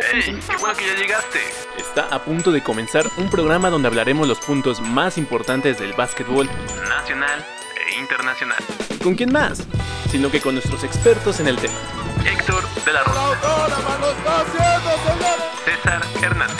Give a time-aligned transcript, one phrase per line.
[0.00, 0.38] ¡Hey!
[0.48, 1.40] ¡Qué bueno que ya llegaste!
[1.76, 6.48] Está a punto de comenzar un programa donde hablaremos los puntos más importantes del básquetbol
[6.88, 7.44] Nacional
[7.86, 8.58] e internacional.
[9.02, 9.66] ¿Con quién más?
[10.10, 11.74] Sino que con nuestros expertos en el tema.
[12.24, 13.38] Héctor de la Rosa.
[15.64, 16.56] César Hernández.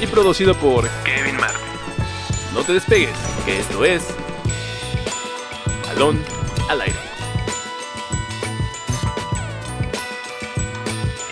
[0.00, 1.60] Y producido por Kevin Martin.
[2.54, 3.14] No te despegues,
[3.44, 4.14] que esto es
[6.00, 6.24] Balón
[6.70, 6.96] al aire.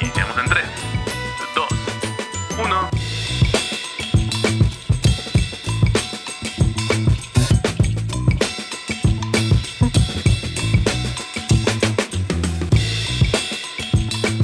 [0.03, 0.65] Iniciamos en 3,
[1.55, 1.69] 2,
[2.59, 2.91] 1.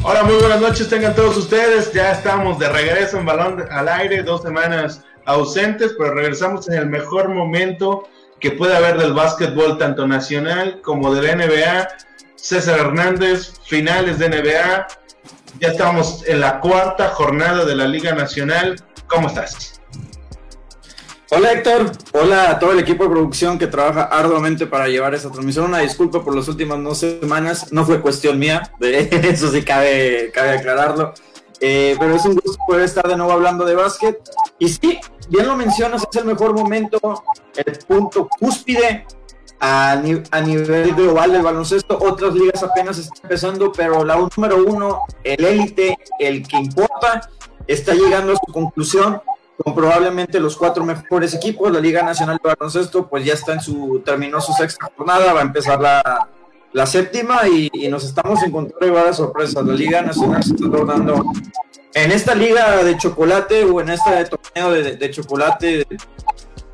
[0.04, 1.92] Hola, muy buenas noches, tengan todos ustedes.
[1.92, 6.86] Ya estamos de regreso en Balón al Aire, dos semanas ausentes, pero regresamos en el
[6.86, 8.08] mejor momento
[8.44, 11.88] que puede haber del básquetbol, tanto nacional como de la NBA.
[12.36, 14.86] César Hernández, finales de NBA.
[15.60, 18.76] Ya estamos en la cuarta jornada de la Liga Nacional.
[19.06, 19.80] ¿Cómo estás?
[21.30, 25.30] Hola Héctor, hola a todo el equipo de producción que trabaja arduamente para llevar esta
[25.30, 25.64] transmisión.
[25.64, 30.58] Una disculpa por las últimas dos semanas, no fue cuestión mía, eso sí cabe, cabe
[30.58, 31.14] aclararlo.
[31.66, 34.20] Eh, pero es un gusto poder estar de nuevo hablando de básquet.
[34.58, 36.98] Y sí, bien lo mencionas, es el mejor momento,
[37.56, 39.06] el punto cúspide
[39.60, 41.96] a, ni- a nivel global del baloncesto.
[41.98, 47.30] Otras ligas apenas están empezando, pero la número uno, el élite, el que importa,
[47.66, 49.22] está llegando a su conclusión
[49.62, 51.72] con probablemente los cuatro mejores equipos.
[51.72, 55.40] La Liga Nacional de Baloncesto, pues ya está en su, terminó su sexta jornada, va
[55.40, 56.28] a empezar la,
[56.74, 59.64] la séptima y, nos estamos encontrando varias sorpresas.
[59.64, 61.24] La Liga Nacional se está tornando
[61.94, 65.86] en esta liga de chocolate o en este torneo de, de chocolate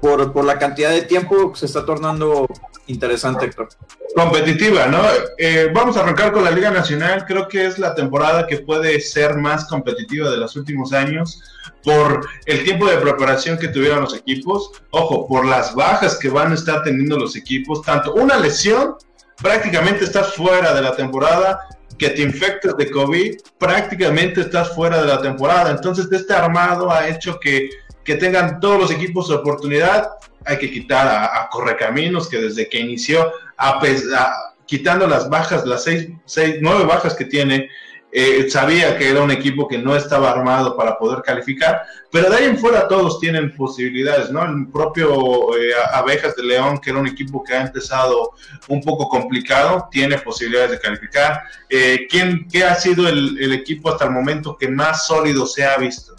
[0.00, 2.48] por, por la cantidad de tiempo se está tornando
[2.86, 3.68] interesante, Héctor.
[4.16, 5.02] competitiva, ¿no?
[5.38, 7.24] Eh, vamos a arrancar con la Liga Nacional.
[7.26, 11.42] Creo que es la temporada que puede ser más competitiva de los últimos años
[11.84, 14.72] por el tiempo de preparación que tuvieron los equipos.
[14.90, 17.82] Ojo, por las bajas que van a estar teniendo los equipos.
[17.82, 18.96] Tanto una lesión,
[19.42, 21.60] prácticamente estás fuera de la temporada.
[21.98, 25.70] Que te infectes de COVID, prácticamente estás fuera de la temporada.
[25.70, 27.68] Entonces, este armado ha hecho que,
[28.04, 30.08] que tengan todos los equipos oportunidad.
[30.46, 33.80] Hay que quitar a, Correcaminos, que desde que inició a
[34.16, 37.68] a- quitando las bajas, las seis, seis, nueve bajas que tiene,
[38.12, 42.36] eh, sabía que era un equipo que no estaba armado para poder calificar, pero de
[42.36, 44.44] ahí en fuera todos tienen posibilidades, ¿no?
[44.44, 48.32] El propio eh, Abejas de León, que era un equipo que ha empezado
[48.68, 51.42] un poco complicado, tiene posibilidades de calificar.
[51.68, 55.64] Eh, ¿quién, ¿Qué ha sido el, el equipo hasta el momento que más sólido se
[55.64, 56.16] ha visto?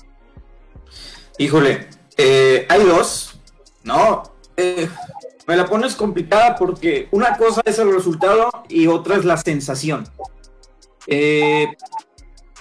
[1.38, 1.88] Híjole,
[2.18, 3.38] hay dos,
[3.84, 4.24] ¿no?
[5.48, 10.08] Me la pones complicada porque una cosa es el resultado y otra es la sensación.
[11.08, 11.68] Eh,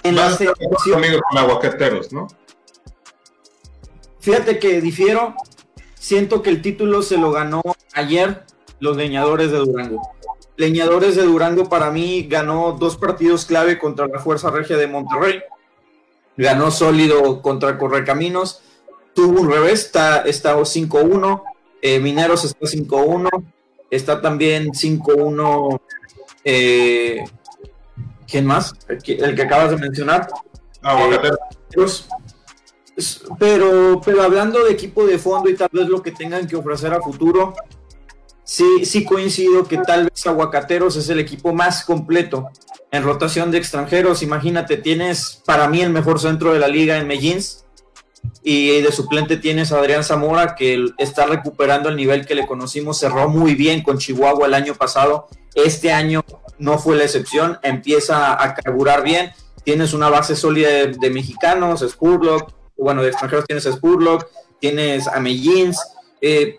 [0.03, 2.27] en la Vas a estar sensación, conmigo con aguacateros, ¿no?
[4.19, 5.35] fíjate que difiero,
[5.95, 7.61] siento que el título se lo ganó
[7.93, 8.43] ayer
[8.79, 10.01] los leñadores de Durango.
[10.57, 15.41] Leñadores de Durango para mí ganó dos partidos clave contra la Fuerza Regia de Monterrey.
[16.37, 18.61] Ganó sólido contra Correcaminos.
[19.13, 21.43] Tuvo un revés, está, está 5-1.
[21.81, 23.29] eh, Mineros está 5-1.
[23.89, 25.81] Está también 5-1.
[26.43, 27.23] eh,
[28.31, 28.73] ¿Quién más?
[28.87, 30.29] El que, el que acabas de mencionar.
[30.81, 31.37] Aguacateros.
[31.75, 32.07] Pues,
[32.95, 36.55] es- pero, pero hablando de equipo de fondo y tal vez lo que tengan que
[36.55, 37.53] ofrecer a futuro,
[38.43, 42.49] sí, sí coincido que tal vez Aguacateros es el equipo más completo
[42.89, 44.23] en rotación de extranjeros.
[44.23, 47.65] Imagínate, tienes para mí el mejor centro de la liga en Mellins
[48.43, 52.97] y de suplente tienes a Adrián Zamora que está recuperando el nivel que le conocimos,
[52.99, 55.27] cerró muy bien con Chihuahua el año pasado.
[55.55, 56.23] Este año
[56.57, 59.31] no fue la excepción, empieza a carburar bien.
[59.63, 64.27] Tienes una base sólida de, de mexicanos, Spurlock, bueno, de extranjeros tienes Spurlock,
[64.59, 65.79] tienes a Mellins,
[66.19, 66.55] eh,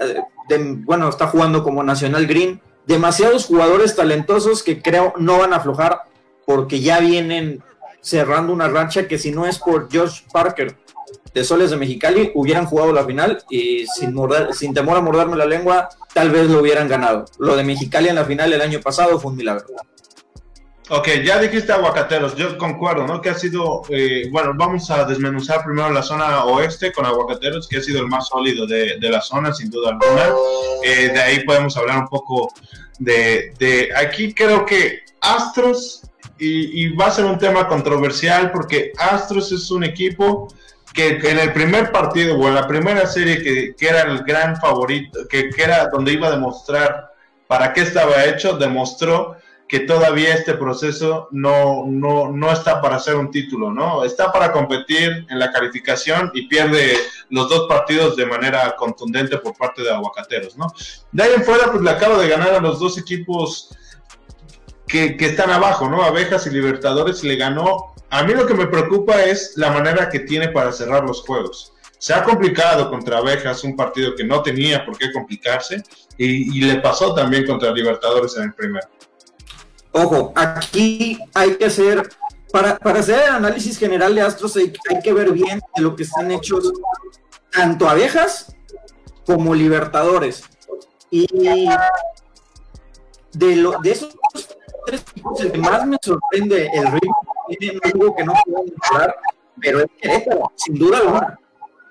[0.00, 0.20] eh,
[0.84, 6.02] bueno, está jugando como Nacional Green, demasiados jugadores talentosos que creo no van a aflojar
[6.46, 7.62] porque ya vienen
[8.00, 10.76] cerrando una racha que si no es por Josh Parker
[11.34, 15.36] de Soles de Mexicali, hubieran jugado la final y sin, morder- sin temor a morderme
[15.36, 17.24] la lengua, tal vez lo hubieran ganado.
[17.38, 19.66] Lo de Mexicali en la final el año pasado fue un milagro.
[20.90, 23.22] Ok, ya dijiste aguacateros, yo concuerdo, ¿no?
[23.22, 27.78] Que ha sido, eh, bueno, vamos a desmenuzar primero la zona oeste con aguacateros, que
[27.78, 30.34] ha sido el más sólido de, de la zona, sin duda alguna.
[30.84, 32.52] Eh, de ahí podemos hablar un poco
[32.98, 36.02] de, de aquí creo que Astros,
[36.38, 40.48] y, y va a ser un tema controversial porque Astros es un equipo
[40.92, 44.56] que en el primer partido o en la primera serie que, que era el gran
[44.56, 47.12] favorito, que, que, era donde iba a demostrar
[47.46, 49.36] para qué estaba hecho, demostró
[49.72, 54.04] que todavía este proceso no, no, no está para hacer un título, ¿no?
[54.04, 56.94] Está para competir en la calificación y pierde
[57.30, 60.66] los dos partidos de manera contundente por parte de Aguacateros, ¿no?
[61.10, 63.74] De ahí en fuera, pues le acaba de ganar a los dos equipos
[64.86, 66.02] que, que están abajo, ¿no?
[66.02, 70.20] Abejas y Libertadores le ganó a mí lo que me preocupa es la manera que
[70.20, 71.72] tiene para cerrar los juegos.
[71.96, 75.82] Se ha complicado contra Abejas, un partido que no tenía por qué complicarse,
[76.18, 78.86] y, le pasó también contra Libertadores en el primero.
[79.92, 82.06] Ojo, aquí hay que hacer,
[82.52, 85.96] para, para hacer el análisis general de Astros, hay, hay, que ver bien de lo
[85.96, 86.70] que están hechos
[87.50, 88.54] tanto Abejas
[89.24, 90.44] como Libertadores.
[91.10, 91.26] Y
[93.32, 94.14] de, lo, de esos
[94.84, 99.16] tres equipos, el que más me sorprende el ritmo tiene algo que no puedo mejorar,
[99.60, 101.38] pero es Querétaro, sin duda alguna.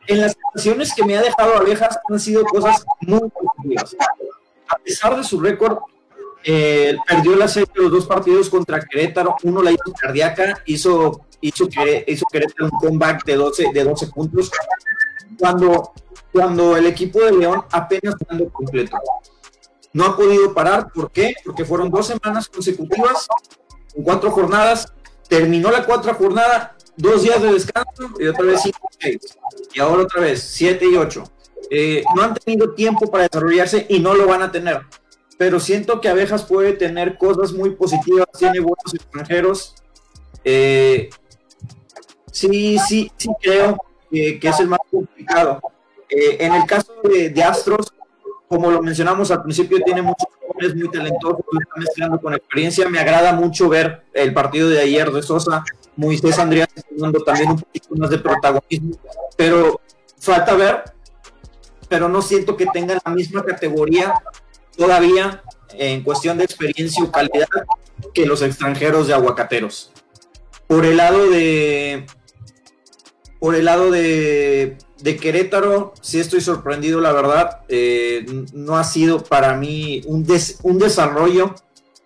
[0.07, 3.95] En las situaciones que me ha dejado Abejas han sido cosas muy positivas.
[4.67, 5.77] A pesar de su récord,
[6.43, 11.25] eh, perdió la serie de los dos partidos contra Querétaro, uno la hizo cardíaca, hizo,
[11.39, 11.67] hizo,
[12.07, 14.51] hizo Querétaro un comeback de 12, de 12 puntos,
[15.37, 15.93] cuando,
[16.31, 18.97] cuando el equipo de León apenas ando completo.
[19.93, 21.35] No ha podido parar, ¿por qué?
[21.45, 23.27] Porque fueron dos semanas consecutivas,
[23.93, 24.91] en cuatro jornadas,
[25.31, 29.37] terminó la cuarta jornada, dos días de descanso y otra vez cinco y seis.
[29.73, 31.23] Y ahora otra vez siete y ocho.
[31.69, 34.81] Eh, no han tenido tiempo para desarrollarse y no lo van a tener.
[35.37, 39.73] Pero siento que Abejas puede tener cosas muy positivas, tiene buenos extranjeros.
[40.43, 41.09] Eh,
[42.29, 43.77] sí, sí, sí creo
[44.11, 45.61] que, es el más complicado.
[46.09, 47.93] Eh, en el caso de, de Astros,
[48.49, 50.27] como lo mencionamos al principio, tiene muchos
[50.61, 52.89] jóvenes muy talentosos, está mezclando con experiencia.
[52.89, 55.63] Me agrada mucho ver el partido de ayer de Sosa,
[55.95, 58.97] Moisés Andrea teniendo también un poquito más de protagonismo,
[59.35, 59.81] pero
[60.19, 60.83] falta ver,
[61.89, 64.13] pero no siento que tengan la misma categoría
[64.77, 65.43] todavía
[65.73, 67.47] en cuestión de experiencia o calidad
[68.13, 69.91] que los extranjeros de aguacateros.
[70.67, 72.05] Por el lado de,
[73.39, 77.61] por el lado de, de Querétaro, sí estoy sorprendido, la verdad.
[77.67, 81.55] Eh, no ha sido para mí un, des, un desarrollo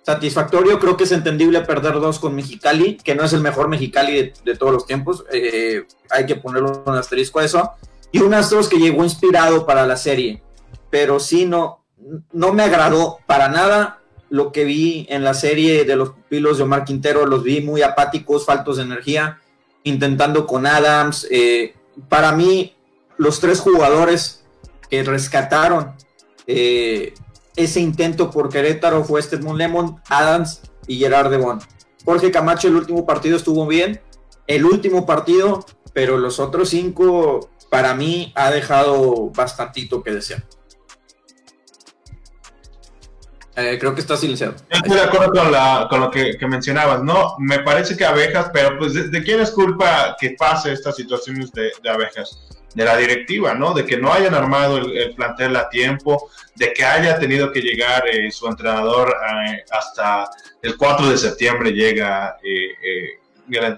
[0.03, 0.80] satisfactorio.
[0.80, 4.56] Creo que es entendible perder dos con Mexicali, que no es el mejor Mexicali de,
[4.56, 5.25] todos los tiempos.
[5.31, 7.71] Eh, hay que ponerle un asterisco a eso.
[8.12, 10.41] Y un Astros que llegó inspirado para la serie.
[10.89, 11.83] Pero sí, no,
[12.31, 14.00] no me agradó para nada
[14.30, 17.25] lo que vi en la serie de los pupilos de Omar Quintero.
[17.25, 19.41] Los vi muy apáticos, faltos de energía
[19.83, 21.27] intentando con Adams.
[21.31, 21.74] Eh,
[22.09, 22.75] para mí,
[23.17, 24.44] los tres jugadores
[24.89, 25.94] que rescataron
[26.47, 27.13] eh,
[27.56, 31.59] ese intento por Querétaro fue Stedmon Lemon, Adams y Gerard de Bon.
[32.03, 34.01] Jorge Camacho el último partido estuvo bien,
[34.47, 40.44] el último partido, pero los otros cinco para mí ha dejado bastantito que desear.
[43.57, 44.56] Eh, creo que está silenciado.
[44.69, 47.35] Estoy de acuerdo con, la, con lo que, mencionabas, ¿no?
[47.39, 51.71] Me parece que abejas, pero pues ¿de, quién es culpa que pase estas situaciones de,
[51.89, 52.50] abejas?
[52.75, 53.74] De la directiva, ¿no?
[53.74, 57.62] De que no hayan armado el, el plantel a tiempo, de que haya tenido que
[57.62, 59.16] llegar eh, su entrenador
[59.50, 60.30] eh, hasta
[60.62, 63.19] el 4 de septiembre llega eh,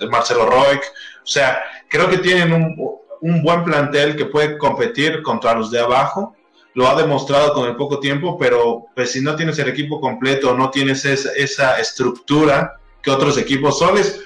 [0.10, 0.80] Marcelo Roig.
[0.80, 2.76] O sea, creo que tienen un,
[3.22, 6.34] un buen plantel que puede competir contra los de abajo
[6.78, 10.56] lo ha demostrado con el poco tiempo, pero pues si no tienes el equipo completo,
[10.56, 14.26] no tienes esa, esa estructura que otros equipos es, es,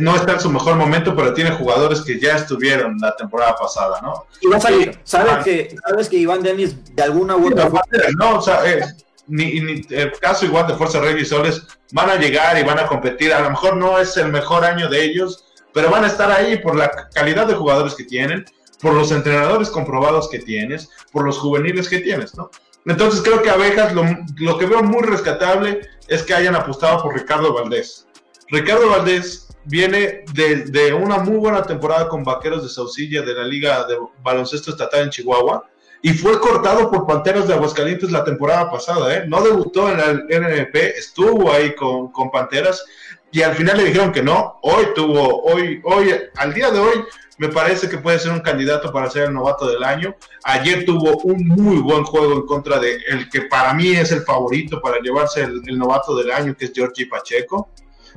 [0.00, 4.00] no está en su mejor momento, pero tiene jugadores que ya estuvieron la temporada pasada,
[4.02, 4.26] ¿no?
[4.40, 7.64] Y va a salir, sabes, ah, que, sabes que Iván Denis de alguna u otra
[7.64, 7.82] forma...
[8.18, 8.82] No, o sea, eh,
[9.26, 12.78] ni, ni, el caso igual de Fuerza Rey y Soles van a llegar y van
[12.78, 16.08] a competir, a lo mejor no es el mejor año de ellos, pero van a
[16.08, 18.44] estar ahí por la calidad de jugadores que tienen,
[18.80, 22.50] por los entrenadores comprobados que tienes, por los juveniles que tienes, ¿no?
[22.86, 24.04] Entonces creo que Abejas, lo,
[24.38, 28.06] lo, que veo muy rescatable es que hayan apostado por Ricardo Valdés.
[28.48, 33.44] Ricardo Valdés viene de, de una muy buena temporada con Vaqueros de Saucilla de la
[33.44, 35.64] Liga de Baloncesto Estatal en Chihuahua
[36.02, 39.24] y fue cortado por Panteras de Aguascalientes la temporada pasada, ¿eh?
[39.26, 42.84] No debutó en el NNP, estuvo ahí con, con Panteras
[43.30, 44.58] y al final le dijeron que no.
[44.62, 47.04] Hoy tuvo, hoy, hoy, al día de hoy,
[47.36, 50.16] me parece que puede ser un candidato para ser el novato del año.
[50.44, 54.22] Ayer tuvo un muy buen juego en contra de el que para mí es el
[54.22, 57.70] favorito para llevarse el, el novato del año, que es Georgie Pacheco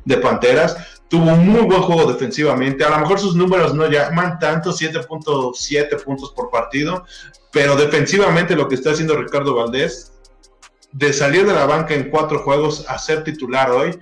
[0.05, 0.75] de Panteras.
[1.07, 2.83] Tuvo un muy buen juego defensivamente.
[2.83, 7.05] A lo mejor sus números no llaman tanto, 7.7 puntos por partido,
[7.51, 10.13] pero defensivamente lo que está haciendo Ricardo Valdés,
[10.91, 13.97] de salir de la banca en cuatro juegos a ser titular hoy,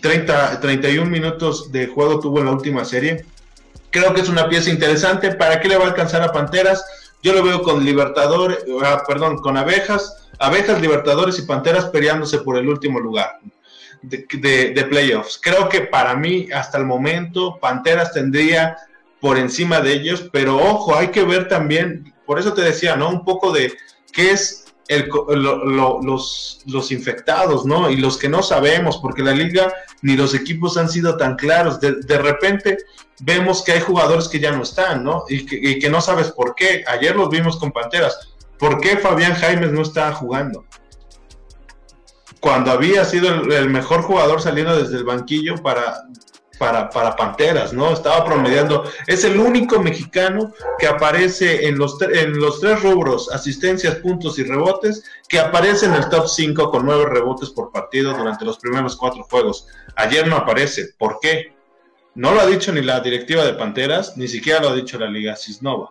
[0.00, 3.26] 30, 31 minutos de juego tuvo en la última serie
[3.92, 5.34] Creo que es una pieza interesante.
[5.34, 6.82] ¿Para qué le va a alcanzar a Panteras?
[7.22, 12.56] Yo lo veo con Libertadores, ah, perdón, con Abejas, Abejas, Libertadores y Panteras peleándose por
[12.56, 13.38] el último lugar
[14.02, 15.38] de, de playoffs.
[15.42, 18.76] Creo que para mí, hasta el momento, Panteras tendría
[19.20, 23.08] por encima de ellos, pero ojo, hay que ver también, por eso te decía, ¿no?
[23.08, 23.72] Un poco de
[24.12, 24.62] qué es
[24.98, 27.90] los, los infectados, ¿no?
[27.90, 31.80] Y los que no sabemos, porque la liga ni los equipos han sido tan claros.
[31.80, 32.78] De, repente
[33.20, 35.24] vemos que hay jugadores que ya no están, ¿no?
[35.28, 35.46] Y
[35.78, 36.84] que, no sabes por qué.
[36.86, 38.34] Ayer los vimos con Panteras.
[38.58, 40.64] ¿Por qué Fabián Jaimes no estaba jugando?
[42.42, 46.02] Cuando había sido el mejor jugador saliendo desde el banquillo para
[46.62, 47.92] para, para Panteras, ¿no?
[47.92, 53.96] Estaba promediando, es el único mexicano que aparece en los, en los tres rubros, asistencias,
[53.96, 58.44] puntos y rebotes, que aparece en el top 5 con nueve rebotes por partido durante
[58.44, 59.66] los primeros cuatro juegos.
[59.96, 61.52] Ayer no aparece, ¿por qué?
[62.14, 65.10] No lo ha dicho ni la directiva de Panteras, ni siquiera lo ha dicho la
[65.10, 65.90] Liga Cisnova.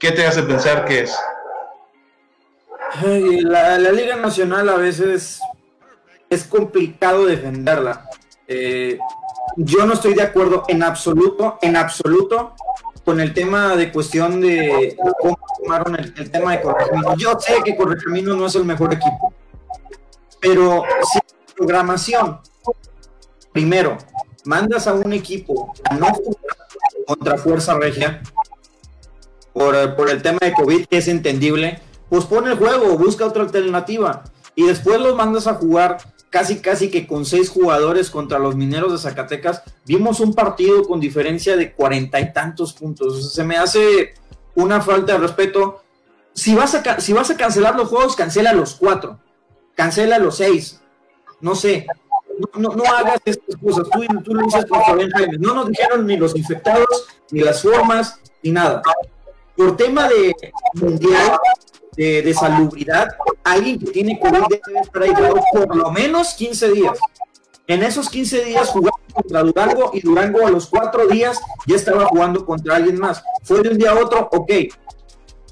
[0.00, 1.16] ¿Qué te hace pensar que es?
[3.44, 5.40] La, la Liga Nacional a veces
[6.30, 8.08] es complicado defenderla.
[8.46, 8.98] Eh,
[9.56, 12.54] yo no estoy de acuerdo en absoluto, en absoluto,
[13.04, 17.14] con el tema de cuestión de cómo tomaron el, tema de Correcaminos.
[17.16, 19.32] Yo sé que Correcaminos no es el mejor equipo,
[20.40, 21.18] pero si
[21.56, 22.40] programación,
[23.52, 23.96] primero,
[24.44, 26.56] mandas a un equipo a no jugar
[27.06, 28.22] contra Fuerza Regia
[29.52, 34.24] por, por el tema de COVID, que es entendible, pues el juego, busca otra alternativa
[34.54, 35.98] y después los mandas a jugar
[36.30, 41.00] casi casi que con seis jugadores contra los mineros de Zacatecas, vimos un partido con
[41.00, 43.32] diferencia de cuarenta y tantos puntos.
[43.32, 44.14] se me hace
[44.54, 45.82] una falta de respeto.
[46.34, 49.18] Si vas, a, si vas a cancelar los juegos, cancela los cuatro,
[49.74, 50.80] cancela los seis,
[51.40, 51.86] no sé.
[52.54, 55.38] No, no, hagas estas cosas, tú, tú lo dices por Fabián Jaime.
[55.38, 58.80] No nos dijeron ni los infectados, ni las formas, ni nada.
[59.56, 60.36] Por tema de
[60.74, 61.36] mundial,
[61.98, 63.08] de, salubridad,
[63.42, 66.98] alguien que tiene COVID debe estar aislado por lo menos 15 días.
[67.66, 72.06] En esos 15 días jugamos contra Durango y Durango a los cuatro días ya estaba
[72.06, 73.22] jugando contra alguien más.
[73.42, 74.52] Fue de un día a otro, ok.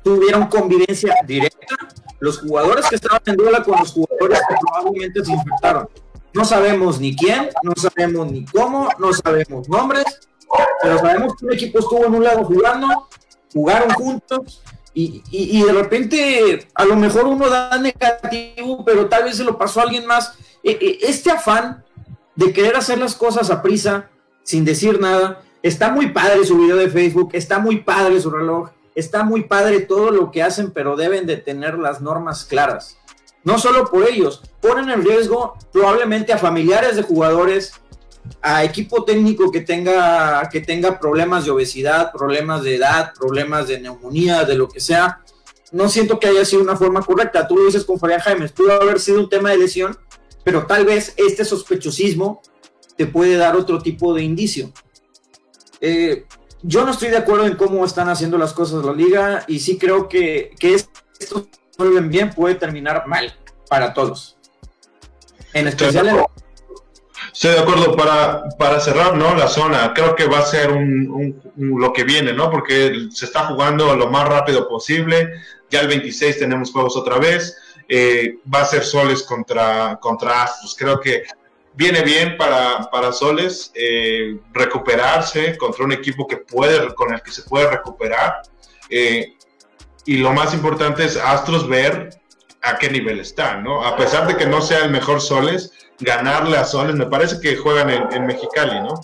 [0.04, 1.76] Tuvieron convivencia directa
[2.20, 5.88] los jugadores que estaban en duela con los jugadores que probablemente se infectaron.
[6.32, 10.04] No sabemos ni quién, no sabemos ni cómo, no sabemos nombres,
[10.80, 13.08] pero sabemos que un equipo estuvo en un lado jugando,
[13.52, 14.62] jugaron juntos
[14.98, 19.80] y, de repente a lo mejor uno da negativo, pero tal vez se lo pasó
[19.80, 20.32] a alguien más.
[20.64, 21.84] E, e, este afán
[22.34, 24.08] de querer hacer las cosas a prisa,
[24.42, 28.70] sin decir nada, está muy padre su video de Facebook, está muy padre su reloj,
[28.94, 32.96] está muy padre todo lo que hacen, pero deben de tener las normas claras.
[33.44, 37.74] No solo por ellos, ponen en riesgo probablemente a familiares de jugadores,
[38.42, 43.80] a equipo técnico que tenga, que tenga problemas de obesidad, problemas de edad, problemas de
[43.80, 45.22] neumonía, de lo que sea,
[45.72, 47.46] no siento que haya sido una forma correcta.
[47.46, 49.96] Tú lo dices con Fabián Jaime, pudo haber sido un tema de lesión,
[50.44, 52.40] pero tal vez este sospechosismo
[52.96, 54.72] te puede dar otro tipo de indicio.
[55.80, 56.24] Eh,
[56.62, 59.76] yo no estoy de acuerdo en cómo están haciendo las cosas la liga y sí
[59.76, 63.34] creo que, que esto vuelven bien puede terminar mal
[63.68, 64.36] para todos.
[65.52, 66.16] En especial en
[67.36, 69.34] Estoy de acuerdo para, para cerrar, ¿no?
[69.34, 72.50] La zona, creo que va a ser un, lo que viene, ¿no?
[72.50, 75.34] Porque se está jugando lo más rápido posible.
[75.68, 77.54] Ya el 26 tenemos juegos otra vez.
[77.90, 80.74] Eh, va a ser Soles contra, contra Astros.
[80.78, 81.24] Creo que
[81.74, 87.32] viene bien para, para Soles eh, recuperarse contra un equipo que puede, con el que
[87.32, 88.40] se puede recuperar.
[88.88, 89.34] Eh,
[90.06, 92.18] y lo más importante es Astros ver
[92.62, 93.84] a qué nivel está, ¿no?
[93.84, 97.56] A pesar de que no sea el mejor Soles, ganarle a Soles, me parece que
[97.56, 99.00] juegan en, Mexicali, ¿no?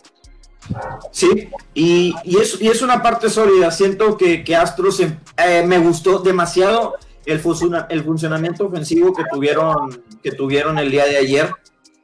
[1.10, 3.70] Sí, y, es, y, es, una parte sólida.
[3.70, 6.94] Siento que, que Astros eh, me gustó demasiado
[7.26, 7.40] el,
[7.88, 11.52] el funcionamiento ofensivo que tuvieron, que tuvieron el día de ayer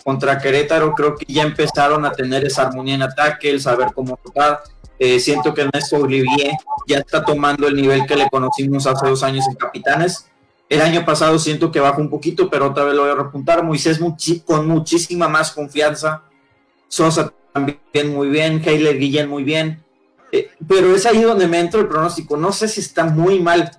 [0.05, 0.95] contra Querétaro.
[0.95, 4.61] Creo que ya empezaron a tener esa armonía en ataque, el saber cómo tocar.
[4.99, 6.53] Eh, siento que Ernesto Olivier
[6.89, 10.29] ya está tomando el nivel que le conocimos hace dos años en Capitanes.
[10.69, 13.65] El año pasado siento que bajó un poquito, pero otra vez lo voy a repuntar.
[13.65, 13.99] Moisés
[14.45, 16.25] con muchísima más confianza.
[16.89, 18.63] Sosa también muy bien.
[18.65, 19.83] Heiler Guillén muy bien.
[20.31, 22.37] Eh, pero es ahí donde me entra el pronóstico.
[22.37, 23.71] No sé si está muy mal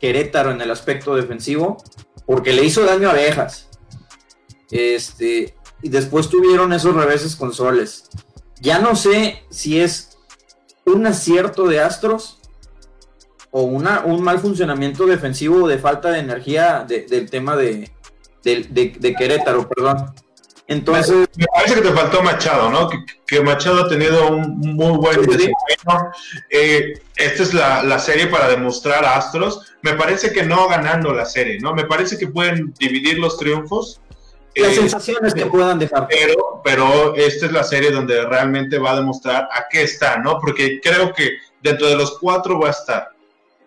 [0.00, 1.76] Querétaro en el aspecto defensivo,
[2.26, 3.68] porque le hizo daño a Abejas.
[4.70, 8.08] Este, y después tuvieron esos reveses con Soles.
[8.60, 10.18] Ya no sé si es
[10.84, 12.39] un acierto de Astros
[13.50, 17.90] o una, un mal funcionamiento defensivo de falta de energía del tema de,
[18.42, 20.12] de, Querétaro, perdón.
[20.68, 21.28] Entonces.
[21.36, 22.88] Me parece que te faltó Machado, ¿no?
[23.26, 26.12] Que, Machado ha tenido un muy buen desempeño.
[26.48, 29.74] Eh, esta es la, serie para demostrar a Astros.
[29.82, 31.74] Me parece que no ganando la serie, ¿no?
[31.74, 34.00] Me parece que pueden dividir los triunfos.
[34.54, 36.06] Las eh, sensaciones que puedan dejar.
[36.08, 40.38] Pero, pero esta es la serie donde realmente va a demostrar a qué está, ¿no?
[40.38, 43.10] Porque creo que dentro de los cuatro va a estar.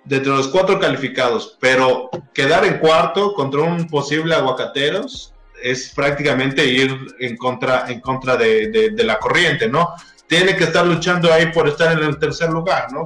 [0.06, 1.58] Dentro de los cuatro calificados.
[1.60, 5.34] Pero quedar en cuarto contra un posible aguacateros
[5.64, 9.94] es prácticamente ir en contra, en contra de, la corriente, ¿no?
[10.28, 13.06] Tiene que estar luchando ahí por estar en el tercer lugar, ¿no?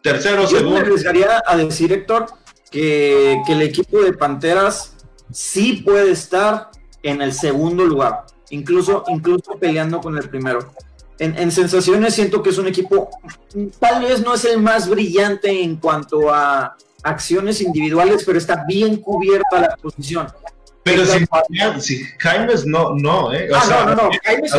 [0.00, 0.76] Tercero, Yo segundo.
[0.76, 2.26] me arriesgaría a decir, Héctor,
[2.70, 4.96] que, el equipo de Panteras
[5.30, 6.70] sí puede estar
[7.02, 10.72] en el segundo lugar, incluso, incluso peleando con el primero.
[11.18, 13.10] En, en, sensaciones siento que es un equipo,
[13.78, 18.96] tal vez no es el más brillante en cuanto a acciones individuales, pero está bien
[18.96, 20.26] cubierta la posición.
[20.84, 21.24] Pero si,
[21.80, 23.48] si Jaimes no, no, ¿eh?
[23.52, 24.10] O ah, sea, no, no, no.
[24.24, 24.52] Jaimes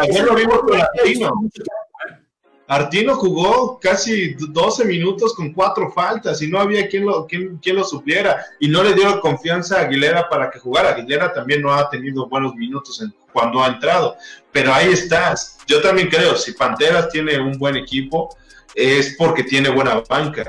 [0.00, 1.32] ayer, lo vimos con Artino.
[2.68, 7.76] Artino jugó casi 12 minutos con cuatro faltas y no había quien lo, quien, quien
[7.76, 10.90] lo supiera y no le dio confianza a Aguilera para que jugara.
[10.90, 14.16] Aguilera también no ha tenido buenos minutos en, cuando ha entrado,
[14.52, 15.56] pero ahí estás.
[15.66, 18.36] Yo también creo, si Panteras tiene un buen equipo,
[18.74, 20.44] es porque tiene buena banca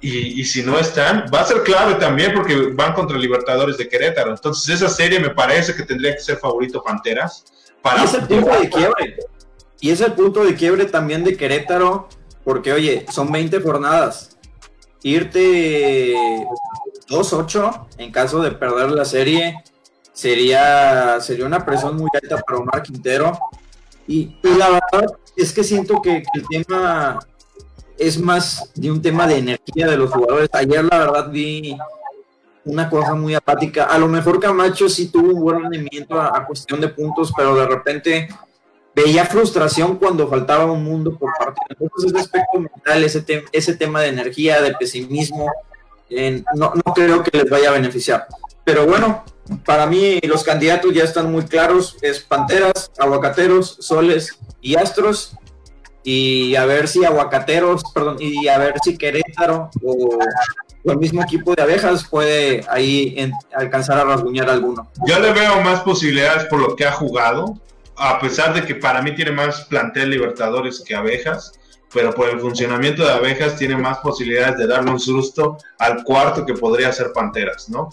[0.00, 4.30] y, si no están, va a ser clave también porque van contra Libertadores de Querétaro.
[4.30, 7.44] Entonces esa serie me parece que tendría que ser favorito Panteras.
[7.82, 9.16] Para y es el punto de quiebre.
[9.80, 12.08] Y es el punto de quiebre también de Querétaro,
[12.44, 14.36] porque oye, son 20 jornadas.
[15.02, 16.14] Irte
[17.08, 19.62] 2-8 en caso de perder la serie
[20.12, 23.38] sería, sería una presión muy alta para Omar Quintero.
[24.08, 27.20] Y, la verdad es que siento que el tema
[27.96, 30.48] es más de un tema de energía de los jugadores.
[30.52, 31.76] Ayer la verdad vi
[32.64, 33.84] una cosa muy apática.
[33.84, 37.66] A lo mejor Camacho sí tuvo un buen rendimiento a, cuestión de puntos, pero de
[37.66, 38.28] repente
[38.98, 41.60] veía frustración cuando faltaba un mundo por parte.
[41.68, 45.50] Entonces ese aspecto mental, ese, ese tema de energía, de pesimismo,
[46.54, 48.26] no, no creo que les vaya a beneficiar.
[48.64, 49.24] Pero bueno,
[49.64, 55.36] para mí los candidatos ya están muy claros, es Panteras, Aguacateros, Soles y Astros
[56.02, 60.18] y a ver si Aguacateros, perdón, y a ver si Querétaro o,
[60.84, 64.90] el mismo equipo de abejas puede ahí alcanzar a rasguñar alguno.
[65.06, 67.60] Yo le veo más posibilidades por lo que ha jugado,
[67.98, 71.52] a pesar de que para mí tiene más plantel Libertadores que abejas,
[71.92, 76.44] pero por el funcionamiento de abejas tiene más posibilidades de darle un susto al cuarto
[76.44, 77.90] que podría ser Panteras, ¿no?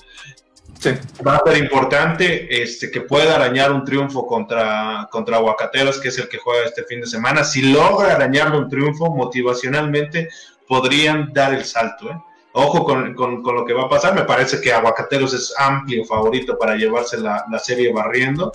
[1.26, 6.18] Va a ser importante este, que pueda arañar un triunfo contra, contra Aguacateros, que es
[6.20, 7.44] el que juega este fin de semana.
[7.44, 10.30] Si logra arañarle un triunfo, motivacionalmente
[10.68, 12.10] podrían dar el salto.
[12.10, 12.18] ¿eh?
[12.54, 14.14] Ojo con, lo que va a pasar.
[14.16, 18.52] Me parece que Aguacateros es amplio favorito para llevarse la, serie barriendo.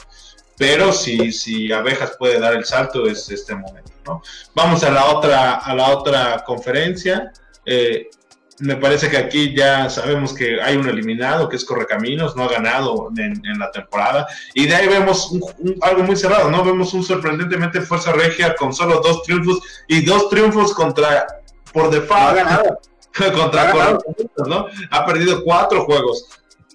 [0.60, 4.20] Pero si, si Abejas puede dar el salto, es este momento.
[4.54, 7.32] Vamos a la otra, a la otra conferencia.
[7.64, 8.10] Eh,
[8.58, 12.48] me parece que aquí ya sabemos que hay un eliminado que es Correcaminos, no ha
[12.48, 14.26] ganado en, la temporada.
[14.52, 15.32] Y de ahí vemos
[15.80, 16.62] algo muy cerrado, ¿no?
[16.62, 21.26] Vemos un sorprendentemente Fuerza Regia con solo dos triunfos y dos triunfos contra,
[21.72, 22.80] por default, ha ganado.
[23.34, 23.98] contra ha
[24.46, 24.66] ¿no?
[24.90, 26.26] Ha perdido cuatro juegos,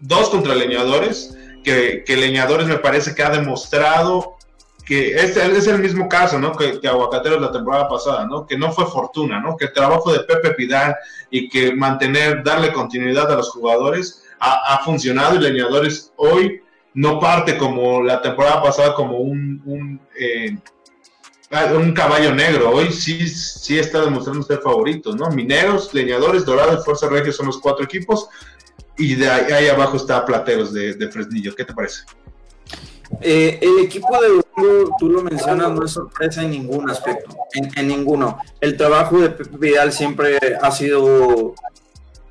[0.01, 4.37] dos contra Leñadores, que, Leñadores me parece que ha demostrado
[4.85, 6.51] que este es el mismo caso, ¿no?
[6.55, 8.45] Que, que, Aguacateros la temporada pasada, ¿no?
[8.45, 9.57] Que no fue fortuna, ¿no?
[9.57, 10.95] Que el trabajo de Pepe Pidal
[11.31, 16.61] y que mantener, darle continuidad a los jugadores ha, funcionado y Leñadores hoy
[16.93, 20.55] no parte como la temporada pasada como un, un, eh,
[21.75, 22.69] un caballo negro.
[22.69, 25.31] Hoy sí, sí está demostrando ser favorito, ¿no?
[25.31, 28.29] Mineros, Leñadores, Dorados y Fuerza Regia son los cuatro equipos
[28.97, 31.55] y de ahí, abajo está Plateros de, de Fresnillo.
[31.55, 32.03] ¿Qué te parece?
[33.21, 34.43] Eh, el equipo de
[34.99, 38.39] tú lo mencionas, no es sorpresa en ningún aspecto, en, ninguno.
[38.59, 41.53] El trabajo de Pepe Vidal siempre ha sido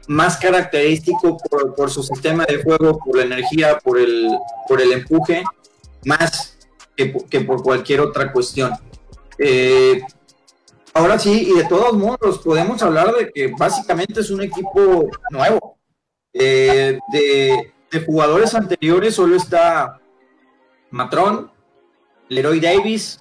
[0.08, 1.38] más característico
[1.76, 4.28] por, su sistema de juego, por la energía, por el,
[4.68, 5.42] por el empuje,
[6.04, 6.58] más
[6.96, 8.72] que, por cualquier otra cuestión.
[9.38, 10.02] Eh,
[10.92, 15.73] ahora sí, y de todos modos, podemos hablar de que básicamente es un equipo nuevo.
[16.34, 20.00] Eh, de, de jugadores anteriores solo está
[20.90, 21.50] Matrón,
[22.28, 23.18] Leroy Davis,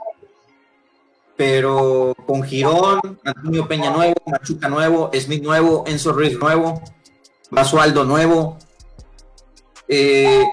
[1.35, 6.81] pero con Girón, Antonio Peña nuevo, Machuca nuevo, Smith nuevo, Enzo Ruiz nuevo,
[7.49, 8.57] Basualdo nuevo.
[9.87, 10.43] Eh,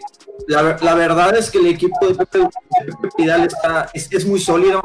[0.49, 2.49] la, verdad es que el equipo de Pepe,
[3.17, 4.83] Pidal está, es, muy sólido.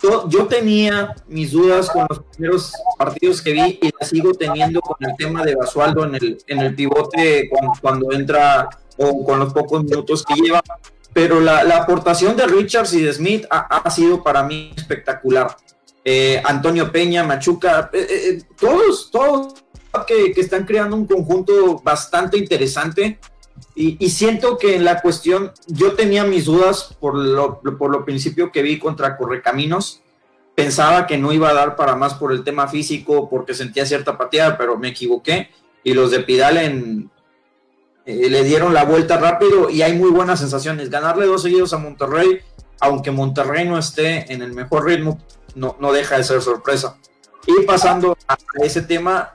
[0.00, 4.96] Yo, tenía mis dudas con los primeros partidos que vi y las sigo teniendo con
[5.00, 9.82] el tema de Basualdo en el, en el pivote cuando entra o con los pocos
[9.82, 10.62] minutos que lleva
[11.18, 15.56] pero la, aportación de Richards y de Smith ha, sido para mí espectacular.
[16.04, 19.54] Eh, Antonio Peña, Machuca, eh, eh, todos, todos
[20.06, 23.18] que, están creando un conjunto bastante interesante.
[23.74, 28.50] Y, siento que en la cuestión, yo tenía mis dudas por lo, por lo principio
[28.50, 30.02] que vi contra Correcaminos.
[30.54, 34.18] Pensaba que no iba a dar para más por el tema físico, porque sentía cierta
[34.18, 35.50] pateada, pero me equivoqué.
[35.84, 37.10] Y los de Pidal en,
[38.08, 40.88] eh, le dieron la vuelta rápido y hay muy buenas sensaciones.
[40.88, 42.40] Ganarle dos seguidos a Monterrey,
[42.80, 45.20] aunque Monterrey no esté en el mejor ritmo,
[45.54, 46.96] no, no deja de ser sorpresa.
[47.46, 49.34] Y pasando a ese tema,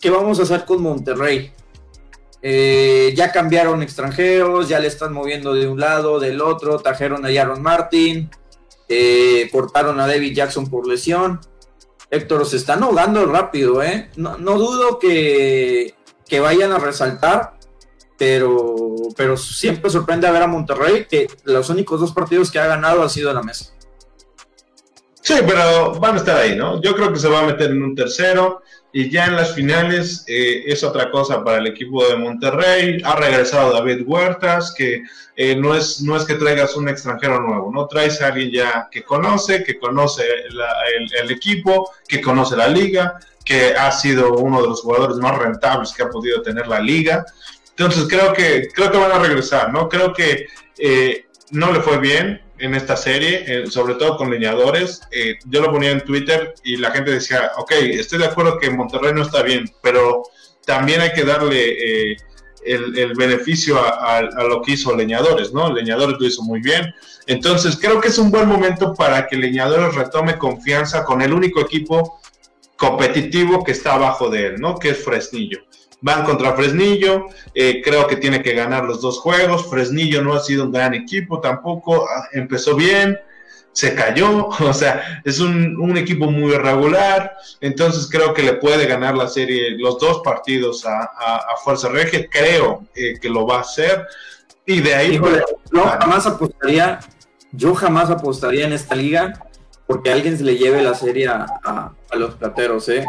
[0.00, 1.52] ¿qué vamos a hacer con Monterrey?
[2.46, 7.28] Eh, ya cambiaron extranjeros, ya le están moviendo de un lado, del otro, trajeron a
[7.28, 8.30] Aaron Martin,
[8.86, 11.40] eh, cortaron a David Jackson por lesión.
[12.10, 14.10] Héctor, se están ahogando rápido, ¿eh?
[14.16, 15.94] No, dudo que,
[16.28, 17.54] que vayan a resaltar,
[18.18, 22.66] pero, pero siempre sorprende a ver a Monterrey que los únicos dos partidos que ha
[22.66, 23.73] ganado ha sido la mesa.
[25.24, 26.82] Sí, pero van a estar ahí, ¿no?
[26.82, 28.60] Yo creo que se va a meter en un tercero
[28.92, 33.00] y ya en las finales eh, es otra cosa para el equipo de Monterrey.
[33.02, 35.02] Ha regresado David Huertas, que
[35.34, 37.86] eh, no, es, no es que traigas un extranjero nuevo, ¿no?
[37.86, 40.60] Traes a alguien ya que conoce, que conoce el,
[41.18, 45.94] el equipo, que conoce la liga, que ha sido uno de los jugadores más rentables
[45.94, 47.24] que ha podido tener la liga.
[47.70, 49.88] Entonces creo que, creo que van a regresar, ¿no?
[49.88, 55.02] Creo que eh, no le fue bien en esta serie, eh, sobre todo con leñadores.
[55.10, 58.70] Eh, yo lo ponía en Twitter y la gente decía, ok, estoy de acuerdo que
[58.70, 60.22] Monterrey no está bien, pero
[60.64, 62.16] también hay que darle
[62.64, 65.72] el, beneficio a, lo que hizo Leñadores, ¿no?
[65.72, 66.94] Leñadores lo hizo muy bien.
[67.26, 71.60] Entonces creo que es un buen momento para que Leñadores retome confianza con el único
[71.60, 72.20] equipo
[72.76, 74.78] competitivo que está abajo de él, ¿no?
[74.78, 75.60] Que es Fresnillo
[76.04, 80.40] van contra Fresnillo, eh, creo que tiene que ganar los dos juegos, Fresnillo no ha
[80.40, 83.18] sido un gran equipo tampoco, ah, empezó bien,
[83.72, 89.16] se cayó, o sea, es un, equipo muy irregular, entonces creo que le puede ganar
[89.16, 91.10] la serie los dos partidos a,
[91.64, 94.06] Fuerza Regia, creo eh, que lo va a hacer,
[94.66, 95.14] y de ahí...
[95.14, 97.00] Híjole, no, jamás apostaría,
[97.52, 99.42] yo jamás apostaría en esta liga
[99.86, 103.06] porque alguien se le lleve la serie a, a los plateros, ¿eh?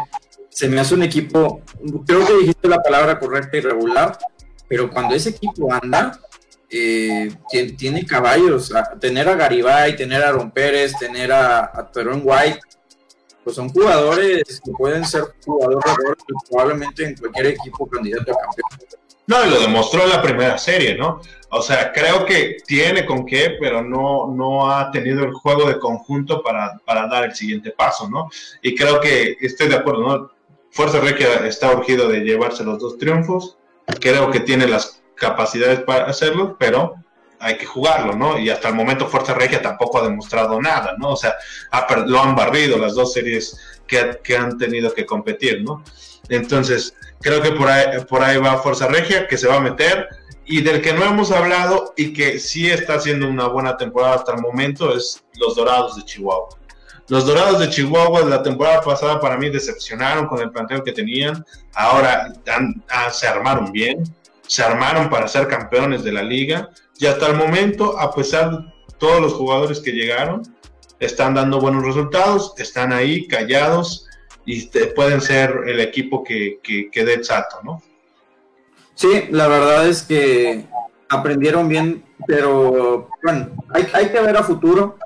[0.56, 1.60] Se me hace un equipo,
[2.06, 4.16] creo que dijiste la palabra correcta y regular,
[4.66, 6.18] pero cuando ese equipo anda,
[6.70, 7.30] eh,
[7.76, 12.60] tiene, caballos, tener a Garibay, tener a Aaron Pérez, tener a, a White,
[13.44, 15.94] pues son jugadores que pueden ser jugadores
[16.48, 19.00] probablemente en cualquier equipo candidato a campeón.
[19.26, 21.20] No, y lo demostró en la primera serie, ¿no?
[21.50, 25.78] O sea, creo que tiene con qué, pero no, no ha tenido el juego de
[25.78, 28.30] conjunto para, para dar el siguiente paso, ¿no?
[28.62, 30.35] Y creo que estoy de acuerdo, ¿no?
[30.76, 33.56] Fuerza Regia está urgido de llevarse los dos triunfos.
[33.98, 36.96] Creo que tiene las capacidades para hacerlo, pero
[37.40, 38.38] hay que jugarlo, ¿no?
[38.38, 41.12] Y hasta el momento Fuerza Regia tampoco ha demostrado nada, ¿no?
[41.12, 41.34] O sea,
[42.04, 45.82] lo han barrido las dos series que, han tenido que competir, ¿no?
[46.28, 50.06] Entonces, creo que por ahí, por ahí va Fuerza Regia, que se va a meter.
[50.44, 54.34] Y del que no hemos hablado y que sí está haciendo una buena temporada hasta
[54.34, 56.50] el momento es los Dorados de Chihuahua.
[57.08, 61.44] Los Dorados de Chihuahua la temporada pasada para mí decepcionaron con el planteo que tenían.
[61.74, 62.32] Ahora
[62.88, 64.02] ah, se armaron bien,
[64.46, 66.70] se armaron para ser campeones de la liga.
[66.98, 68.58] Y hasta el momento, a pesar de
[68.98, 70.42] todos los jugadores que llegaron,
[70.98, 74.06] están dando buenos resultados, están ahí callados
[74.44, 77.22] y pueden ser el equipo que, que, dé el
[77.64, 77.82] ¿no?
[78.94, 80.64] Sí, la verdad es que
[81.08, 84.96] aprendieron bien, pero bueno, hay, hay que ver a futuro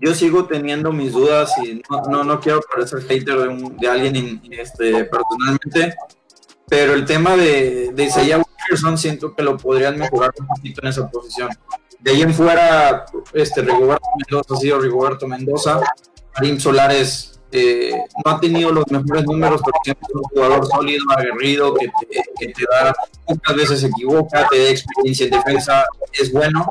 [0.00, 5.04] yo sigo teniendo mis dudas y no, no, quiero parecer hater de, de alguien este,
[5.04, 5.94] personalmente,
[6.68, 10.88] pero el tema de, de Isaiah Wilkerson siento que lo podrían mejorar un poquito en
[10.88, 11.48] esa posición.
[12.00, 15.80] De ahí en fuera, este, Rigoberto Mendoza ha sido Rigoberto Mendoza,
[16.32, 17.92] Karim Solares eh,
[18.24, 22.22] no ha tenido los mejores números, pero siempre es un jugador sólido, aguerrido, que te,
[22.36, 22.92] que te da,
[23.24, 26.68] pocas veces se equivoca, te da experiencia en defensa, es bueno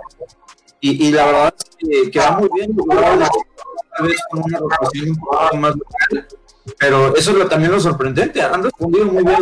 [0.85, 3.29] y, la verdad es que, va muy bien, con una
[4.57, 6.27] rotación un poco más local,
[6.77, 9.37] pero eso es también lo sorprendente, han respondido muy bien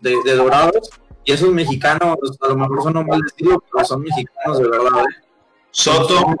[0.00, 0.90] de, de Dorados,
[1.24, 5.02] y esos mexicanos, a lo mejor son un mal estilo, pero son mexicanos de verdad.
[5.02, 5.24] ¿eh?
[5.70, 6.34] Soto,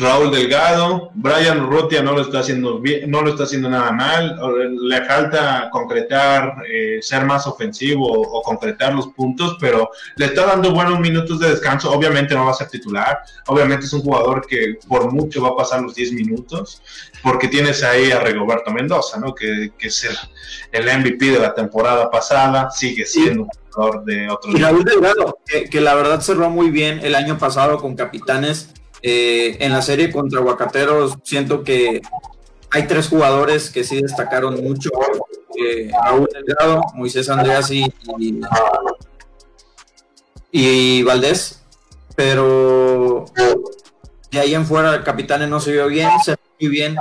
[0.00, 4.38] Raúl Delgado, Brian Urrutia no lo está haciendo bien, no lo está haciendo nada mal,
[4.80, 10.72] le falta concretar, eh, ser más ofensivo o, concretar los puntos, pero le está dando
[10.72, 11.90] buenos minutos de descanso.
[11.90, 15.56] Obviamente no va a ser titular, obviamente es un jugador que por mucho va a
[15.56, 16.80] pasar los 10 minutos,
[17.20, 19.34] porque tienes ahí a Rigoberto Mendoza, ¿no?
[19.34, 20.08] Que, es
[20.70, 24.52] el, MVP de la temporada pasada, sigue siendo un jugador de otro.
[24.52, 29.56] Y Raúl Delgado, que la verdad cerró muy bien el año pasado con Capitanes eh,
[29.60, 32.02] en la serie contra Aguacateros siento que
[32.70, 34.90] hay tres jugadores que sí destacaron mucho.
[35.56, 37.92] Eh, Raúl Delgado, Moisés Andreas y,
[40.52, 41.64] y, Valdés.
[42.14, 43.26] Pero
[44.30, 46.96] de ahí en fuera el capitán no se vio bien, se vio muy bien.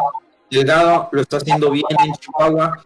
[0.50, 2.86] Delgado lo está haciendo bien en Chihuahua.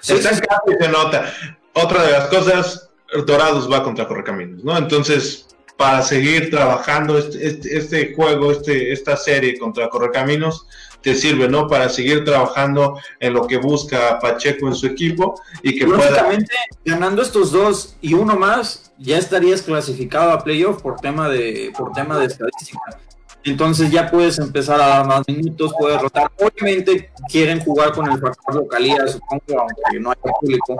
[0.00, 1.32] se nota.
[1.74, 2.90] Otra de las cosas,
[3.26, 4.76] Dorados va contra Correcaminos, ¿no?
[4.76, 5.46] Entonces,
[5.78, 10.66] para seguir trabajando este, este, este, juego, este, esta serie contra Correcaminos,
[11.02, 11.68] te sirve, ¿no?
[11.68, 16.52] Para seguir trabajando en lo que busca Pacheco en su equipo y que Lógicamente,
[16.84, 21.92] ganando estos dos y uno más, ya estarías clasificado a playoff por tema de, por
[21.92, 22.98] tema de estadística.
[23.44, 26.28] Entonces ya puedes empezar a dar más minutos, puedes rotar.
[26.38, 30.76] Obviamente quieren jugar con el factor localidad, supongo, aunque no hay público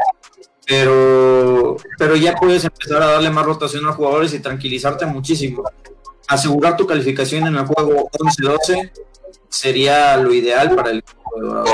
[0.69, 5.65] pero, pero ya puedes empezar a darle más rotación a los jugadores y tranquilizarte muchísimo.
[6.29, 8.93] Asegurar tu calificación en el juego 11-12
[9.49, 11.71] sería lo ideal para el equipo de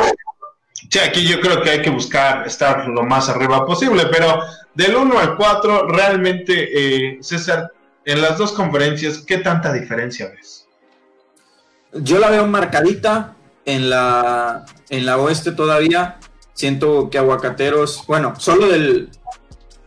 [0.72, 4.38] Sí, aquí yo creo que hay que buscar estar lo más arriba posible, pero
[4.74, 7.72] del 1 al 4, realmente, eh, César,
[8.04, 10.68] en las dos conferencias, ¿qué tanta diferencia ves?
[11.94, 16.18] Yo la veo marcadita en la, en la oeste todavía.
[16.54, 19.10] Siento que Aguacateros, bueno, solo del,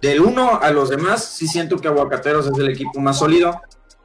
[0.02, 3.62] del uno a los demás, sí siento que Aguacateros es el equipo más sólido.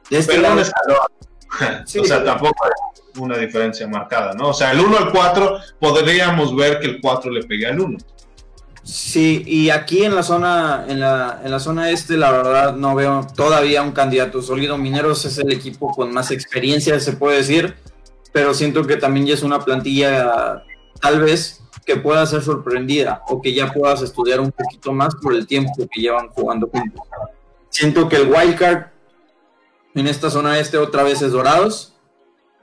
[0.09, 2.71] De este lado, o sea, tampoco hay
[3.21, 4.49] una diferencia marcada, ¿no?
[4.49, 7.97] O sea, el 1 al 4 podríamos ver que el 4 le pegue al 1.
[8.83, 12.95] Sí, y aquí en la zona, en la, en la zona este, la verdad no
[12.95, 14.77] veo todavía un candidato sólido.
[14.77, 17.75] Mineros es el equipo con más experiencia, se puede decir,
[18.33, 20.63] pero siento que también ya es una plantilla
[21.03, 25.35] tal vez que pueda ser sorprendida o que ya puedas estudiar un poquito más por
[25.35, 27.01] el tiempo que llevan jugando juntos.
[27.69, 28.85] Siento que el wildcard
[29.95, 31.97] en esta zona este otra vez es Dorados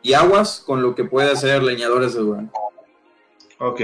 [0.03, 2.51] y Aguas con lo que puede hacer Leñadores de Durán.
[3.59, 3.81] Ok,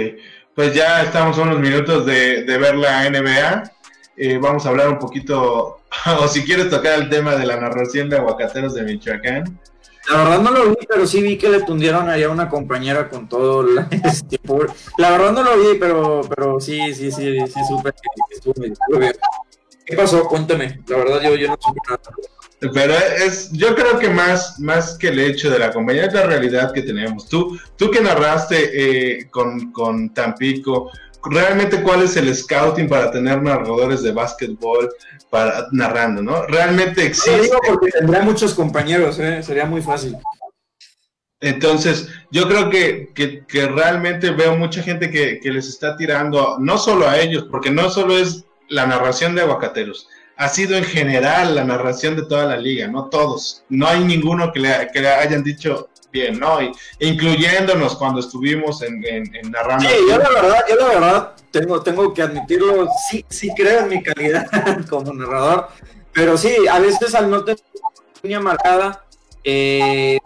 [0.54, 3.70] pues ya estamos a unos minutos de, ver la NBA.
[4.16, 5.82] Eh, vamos a hablar un poquito,
[6.22, 9.60] o si quieres tocar el tema de la narración de aguacateros de Michoacán.
[10.10, 13.08] La verdad no lo vi, pero sí vi que le tundieron allá a una compañera
[13.08, 13.62] con todo.
[13.62, 14.40] La, este,
[14.98, 18.76] la verdad no lo vi, pero, pero sí, sí, sí, sí, supe que estuvo medio
[19.84, 20.26] ¿Qué pasó?
[20.26, 20.82] Cuéntame.
[20.88, 22.00] La verdad yo, yo no supe nada.
[22.72, 26.22] Pero es, yo creo que más, más que el hecho de la compañía es la
[26.22, 27.28] realidad que tenemos.
[27.28, 30.90] Tú, tú que narraste eh, con, con Tampico,
[31.30, 34.90] realmente cuál es el scouting para tener narradores de básquetbol
[35.30, 36.46] para narrando, ¿no?
[36.46, 37.50] Realmente existe.
[37.66, 39.42] porque tendrá muchos compañeros, ¿eh?
[39.42, 40.16] sería muy fácil.
[41.40, 46.78] Entonces, yo creo que, que, realmente veo mucha gente que, que, les está tirando, no
[46.78, 51.54] solo a ellos, porque no solo es la narración de aguacateros, ha sido en general
[51.54, 53.64] la narración de toda la liga, no todos.
[53.68, 56.58] No hay ninguno que le, que le hayan dicho, bien, ¿no?
[56.98, 59.86] incluyéndonos cuando estuvimos en, en, narrando.
[59.86, 63.88] Sí, yo la verdad, yo la verdad tengo, tengo que admitirlo, sí, sí creo en
[63.88, 64.46] mi calidad
[64.88, 65.68] como narrador,
[66.12, 67.60] pero sí, a veces al no tener
[68.22, 69.04] línea marcada,
[69.44, 70.18] eh,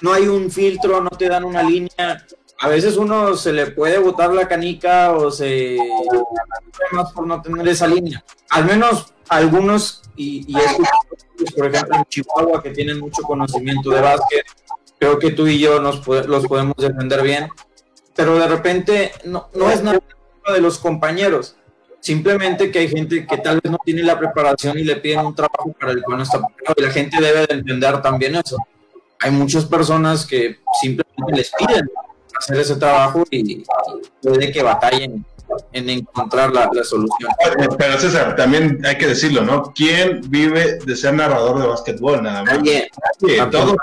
[0.00, 2.26] no hay un filtro, no te dan una línea.
[2.60, 5.76] A veces uno se le puede botar la canica o se
[6.92, 8.24] más por no tener esa línea.
[8.50, 14.46] Al menos algunos, y, y por ejemplo en Chihuahua, que tienen mucho conocimiento de básquet,
[14.98, 17.48] creo que tú y yo nos los podemos defender bien,
[18.14, 20.00] pero de repente no, no es nada
[20.52, 21.56] de los compañeros,
[22.00, 25.34] simplemente que hay gente que tal vez no tiene la preparación y le piden un
[25.34, 28.56] trabajo para el cual no está preparado y la gente debe de entender también eso.
[29.20, 31.88] Hay muchas personas que simplemente les piden
[32.36, 33.64] hacer ese trabajo y
[34.22, 35.24] puede que batallen
[35.72, 37.30] en encontrar la, solución.
[37.78, 39.72] Pero César, también hay que decirlo, ¿no?
[39.74, 42.58] ¿Quién vive de ser narrador de básquetbol nada más?
[43.50, 43.76] todos,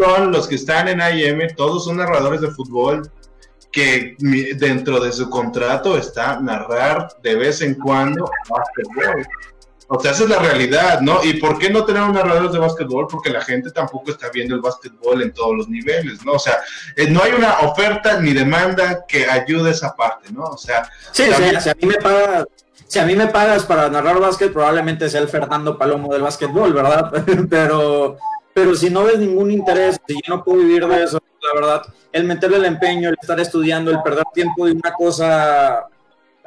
[0.00, 3.10] son los que están en IM, todos son narradores de fútbol
[3.72, 4.14] que
[4.56, 9.26] dentro de su contrato está narrar de vez en cuando básquetbol.
[9.88, 11.22] O sea, esa es la realidad, ¿no?
[11.22, 13.06] ¿Y por qué no tenemos narradores de básquetbol?
[13.06, 16.32] Porque la gente tampoco está viendo el básquetbol en todos los niveles, ¿no?
[16.32, 16.58] O sea,
[16.96, 20.44] eh, no hay una oferta ni demanda que ayude esa parte, ¿no?
[20.44, 21.24] O sea, sí,
[21.60, 22.46] si a mí me pagas,
[22.86, 26.72] si a mí me pagas para narrar básquet, probablemente sea el Fernando Palomo del básquetbol,
[26.72, 27.12] ¿verdad?
[27.50, 28.16] pero,
[28.54, 31.82] pero si no ves ningún interés, si yo no puedo vivir de eso, la verdad,
[32.12, 35.88] el meterle el empeño, el estar estudiando, el perder tiempo de una cosa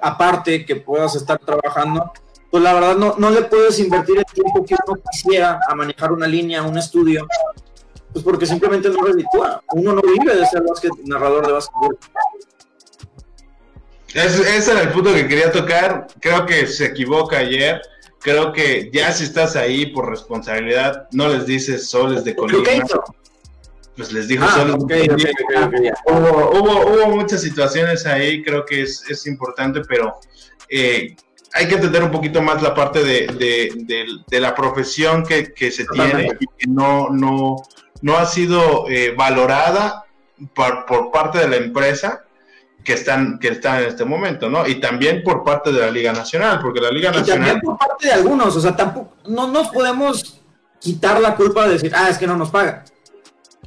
[0.02, 2.12] aparte que puedas estar trabajando,
[2.58, 6.12] pues la verdad no, no le puedes invertir el tiempo que uno quisiera a manejar
[6.12, 7.28] una línea, un estudio,
[8.12, 9.62] pues porque simplemente no reditúa.
[9.74, 10.64] Uno no vive de ser
[11.06, 12.00] narrador de básquetbol.
[14.12, 16.08] Ese, era el punto que quería tocar.
[16.20, 17.80] Creo que se equivoca ayer.
[18.22, 22.64] Creo que ya si estás ahí por responsabilidad, no les dices soles de Colima.
[23.96, 29.28] Pues les dijo ah, soles de hubo, hubo, muchas situaciones ahí, creo que es, es
[29.28, 30.20] importante, pero
[30.70, 31.16] eh,
[31.54, 33.28] hay que entender un poquito más la parte de,
[34.28, 37.58] de, la profesión que, que se tiene y que no, no,
[38.02, 40.06] no ha sido eh, valorada
[40.54, 42.24] por, por, parte de la empresa
[42.84, 44.68] que están, que están en este momento, ¿no?
[44.68, 47.26] Y también por parte de la Liga Nacional, porque la Liga Nacional...
[47.26, 50.42] Y también por parte de algunos, o sea, tampoco, no nos podemos
[50.80, 52.86] quitar la culpa de decir, ah, es que no nos paga.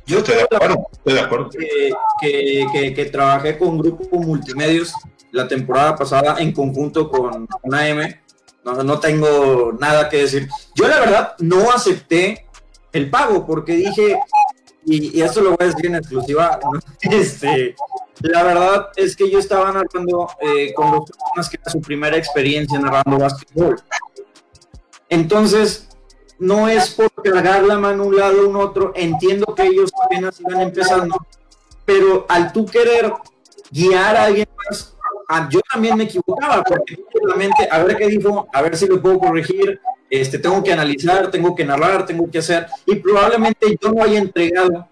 [0.06, 1.50] Yo estoy de acuerdo, estoy de acuerdo.
[1.50, 1.92] Que,
[2.72, 4.92] que, que, trabajé con Grupo Multimedios
[5.32, 8.22] la temporada pasada en conjunto con una M.
[8.64, 10.48] No, no tengo nada que decir.
[10.74, 12.46] Yo la verdad no acepté
[12.92, 14.18] el pago porque dije,
[14.84, 16.58] y, esto lo voy a decir en exclusiva,
[17.00, 17.74] este,
[18.20, 22.16] la verdad es que yo estaba narrando eh, con dos personas que era su primera
[22.16, 23.76] experiencia narrando básquetbol.
[25.08, 25.88] Entonces,
[26.38, 30.40] no es por cargar la mano un lado o un otro, entiendo que ellos apenas
[30.40, 31.16] iban empezando,
[31.84, 33.12] pero al tú querer
[33.70, 34.96] guiar a alguien más,
[35.50, 39.18] yo también me equivocaba, porque realmente, a ver qué dijo, a ver si lo puedo
[39.18, 44.02] corregir, este, tengo que analizar, tengo que narrar, tengo que hacer, y probablemente yo no
[44.02, 44.88] haya entregado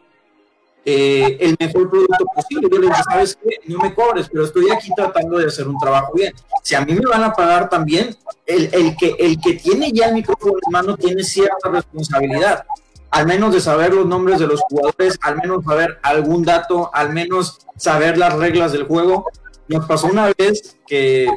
[0.85, 2.69] eh, el mejor producto posible.
[2.71, 3.57] Yo le dije, ¿sabes qué?
[3.67, 6.33] No me cobres, pero estoy aquí tratando de hacer un trabajo bien.
[6.63, 10.07] Si a mí me van a pagar también, el, el que, el que tiene ya
[10.07, 12.65] el micrófono en mano tiene cierta responsabilidad
[13.11, 17.13] al menos de saber los nombres de los jugadores, al menos saber algún dato, al
[17.13, 19.27] menos saber las reglas del juego.
[19.69, 21.29] Nos pasó una vez que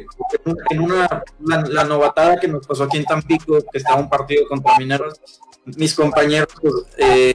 [0.70, 4.78] en una, la, novatada que nos pasó aquí en Tampico, que estaba un partido contra
[4.78, 5.20] Mineros,
[5.64, 6.48] mis compañeros,
[6.96, 7.34] eh,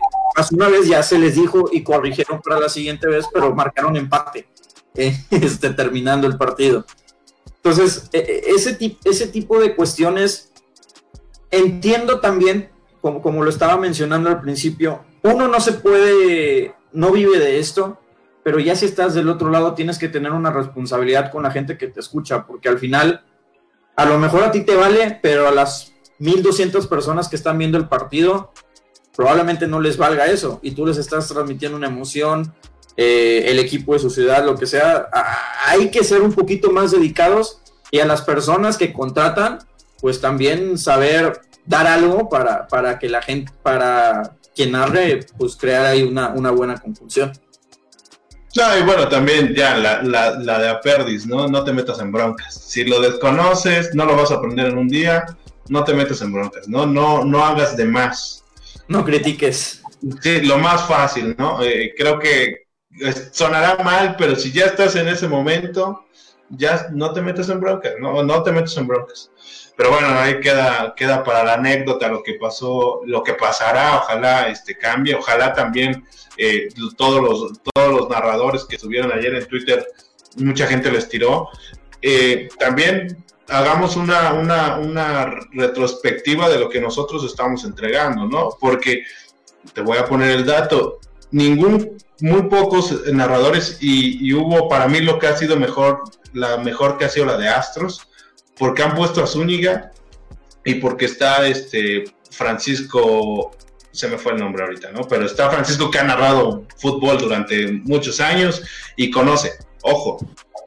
[0.51, 4.47] una vez ya se les dijo y corrigieron para la siguiente vez, pero marcaron empate,
[4.95, 6.85] eh, este, terminando el partido.
[7.57, 10.51] Entonces, e, e, ese, ese tipo de cuestiones,
[11.51, 17.37] entiendo también, como, como lo estaba mencionando al principio, uno no se puede, no vive
[17.37, 17.99] de esto,
[18.47, 21.77] pero ya si estás del otro lado tienes que tener una responsabilidad con la gente
[21.77, 23.25] que te escucha, porque al final
[23.97, 27.77] a lo mejor a ti te vale, pero a las 1200 personas que están viendo
[27.77, 28.53] el partido
[29.17, 32.53] probablemente no les valga eso y tú les estás transmitiendo una emoción,
[32.95, 35.09] eh, el equipo de su ciudad, lo que sea.
[35.65, 37.59] hay que ser un poquito más dedicados
[37.91, 39.59] y a las personas que contratan,
[39.99, 45.85] pues también saber dar algo para, para que la gente, para quien narre, pues crear
[45.85, 47.33] ahí una, una buena conclusión.
[48.57, 51.47] No, y bueno, también ya la, la, la de Aperdis, ¿no?
[51.47, 52.55] No te metas en broncas.
[52.55, 55.27] Si lo desconoces, no lo vas a aprender en un día,
[55.69, 56.87] no te metas en broncas, ¿no?
[56.87, 58.43] No, no hagas de más.
[58.87, 59.83] No critiques.
[60.23, 61.61] Sí, lo más fácil, ¿no?
[61.61, 62.65] Eh, creo que
[63.31, 66.05] sonará mal, pero si ya estás en ese momento,
[66.49, 69.29] ya no te metas en broncas, no, no te metas en broncas.
[69.77, 74.49] Pero bueno, ahí queda, queda para la anécdota lo que pasó, lo que pasará, ojalá
[74.49, 76.03] este cambie, ojalá también
[76.35, 79.85] eh, todos, los, todos los narradores que estuvieron ayer en Twitter,
[80.37, 81.49] mucha gente les tiró.
[82.01, 88.49] Eh, también hagamos una, una, una, retrospectiva de lo que nosotros estamos entregando, ¿no?
[88.59, 89.03] Porque
[89.73, 95.01] te voy a poner el dato, ningún, muy pocos narradores y, y hubo para mí
[95.01, 96.01] lo que ha sido mejor,
[96.33, 98.07] la mejor que ha sido la de Astros,
[98.57, 99.91] porque han puesto a Zúñiga
[100.63, 103.51] y porque está este Francisco,
[103.91, 105.01] se me fue el nombre ahorita, ¿no?
[105.07, 108.61] Pero está Francisco que ha narrado fútbol durante muchos años
[108.95, 110.17] y conoce, ojo,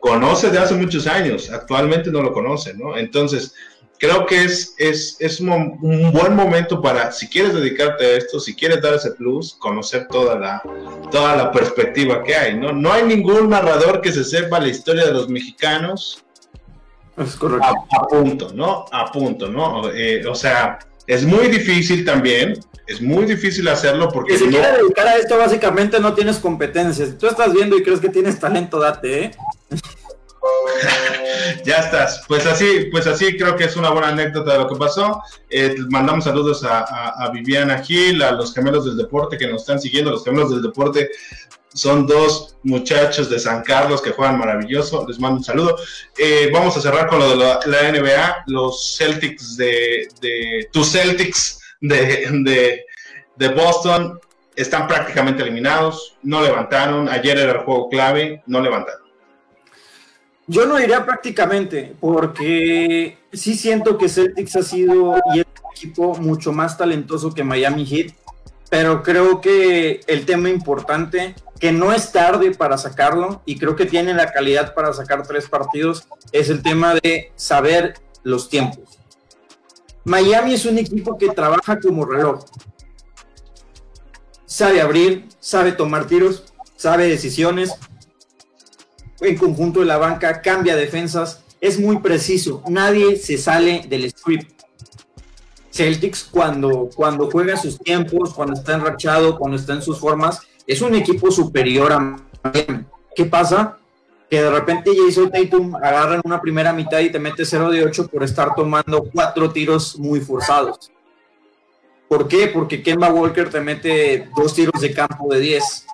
[0.00, 2.96] conoce de hace muchos años, actualmente no lo conoce, ¿no?
[2.96, 3.54] Entonces,
[3.98, 5.78] creo que es, es, es un,
[6.12, 10.38] buen momento para, si quieres dedicarte a esto, si quieres dar ese plus, conocer toda
[10.38, 10.62] la,
[11.10, 12.72] toda la perspectiva que hay, ¿no?
[12.72, 16.24] No hay ningún narrador que se sepa la historia de los mexicanos
[17.20, 17.66] es correcto.
[17.66, 18.84] A, punto, ¿no?
[18.90, 19.90] A punto, ¿no?
[19.90, 24.38] Eh, o sea, es muy difícil también, es muy difícil hacerlo porque...
[24.38, 27.16] si quieres dedicar a esto, básicamente no tienes competencias.
[27.18, 29.30] tú estás viendo y crees que tienes talento, date, ¿eh?
[31.64, 32.24] ya estás.
[32.26, 35.22] Pues así, pues así creo que es una buena anécdota de lo que pasó.
[35.48, 36.80] Eh, mandamos saludos a,
[37.24, 40.10] a, Viviana Gil, a los gemelos del deporte que nos están siguiendo.
[40.10, 41.10] Los gemelos del deporte
[41.72, 45.06] son dos muchachos de San Carlos que juegan maravilloso.
[45.08, 45.76] Les mando un saludo.
[46.18, 48.44] Eh, vamos a cerrar con lo de la, NBA.
[48.46, 52.84] Los Celtics de, de tus Celtics de,
[53.36, 54.20] de Boston
[54.54, 59.00] están prácticamente eliminados, no levantaron, ayer era el juego clave, no levantaron.
[60.46, 66.14] Yo no diría prácticamente, porque sí siento que Celtics ha sido y es un equipo
[66.16, 68.12] mucho más talentoso que Miami Heat,
[68.68, 73.84] pero creo que el tema importante, que no es tarde para sacarlo, y creo que
[73.84, 78.98] tiene la calidad para sacar tres partidos, es el tema de saber los tiempos.
[80.04, 82.46] Miami es un equipo que trabaja como reloj.
[84.46, 86.44] Sabe abrir, sabe tomar tiros,
[86.76, 87.74] sabe decisiones.
[89.20, 91.44] En conjunto de la banca, cambia defensas.
[91.60, 92.62] Es muy preciso.
[92.68, 94.62] Nadie se sale del script.
[95.70, 100.80] Celtics, cuando, cuando juega sus tiempos, cuando está enrachado, cuando está en sus formas, es
[100.82, 102.84] un equipo superior a Miami.
[103.14, 103.80] ¿Qué pasa?
[104.30, 107.84] que de repente Jason Tatum agarra en una primera mitad y te mete 0 de
[107.84, 110.92] 8 por estar tomando cuatro tiros muy forzados.
[112.08, 112.46] ¿Por qué?
[112.46, 115.86] Porque Kemba Walker te mete dos tiros de campo de 10.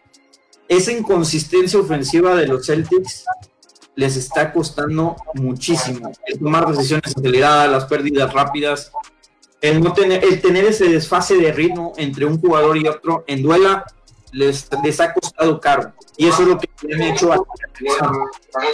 [0.68, 3.24] Esa inconsistencia ofensiva de los Celtics
[3.94, 6.12] les está costando muchísimo.
[6.26, 8.92] El tomar decisiones aceleradas, las pérdidas rápidas,
[9.62, 13.42] el, no tener, el tener ese desfase de ritmo entre un jugador y otro en
[13.42, 13.86] duela
[14.32, 15.92] les, les ha costado caro.
[16.16, 17.32] Y eso es lo que han hecho.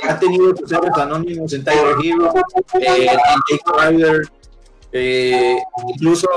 [0.09, 2.33] Ha tenido episodios anónimos en Tyler Hero,
[2.81, 4.23] eh, en Jake Ryder,
[4.93, 6.29] eh, incluso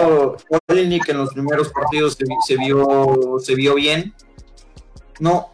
[0.68, 4.14] Olenik en los primeros partidos se, vio, se vio bien.
[5.20, 5.50] No,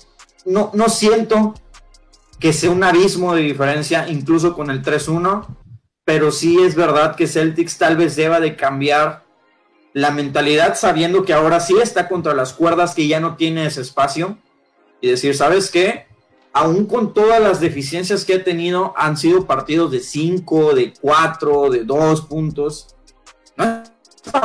[0.45, 1.55] no, no siento
[2.39, 5.45] que sea un abismo de diferencia, incluso con el 3-1,
[6.03, 9.20] pero sí es verdad que Celtics tal vez deba de cambiar
[9.93, 13.81] la mentalidad sabiendo que ahora sí está contra las cuerdas, que ya no tiene ese
[13.81, 14.37] espacio,
[15.01, 16.05] y decir, ¿sabes qué?
[16.53, 21.69] Aún con todas las deficiencias que ha tenido, han sido partidos de 5, de 4,
[21.69, 22.95] de 2 puntos.
[23.57, 23.83] No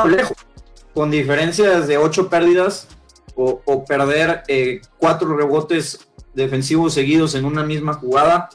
[0.05, 0.37] lejos.
[0.93, 2.87] Con diferencias de 8 pérdidas
[3.35, 4.43] o, perder
[4.97, 8.49] 4 eh, rebotes defensivos seguidos en una misma jugada.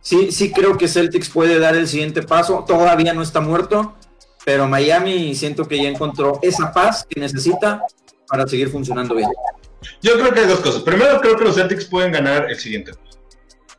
[0.00, 2.64] Sí, sí creo que Celtics puede dar el siguiente paso.
[2.66, 3.94] Todavía no está muerto,
[4.46, 7.82] pero Miami siento que ya encontró esa paz que necesita
[8.28, 9.28] para seguir funcionando bien.
[10.00, 10.82] Yo creo que hay dos cosas.
[10.82, 12.92] Primero, creo que los Celtics pueden ganar el siguiente.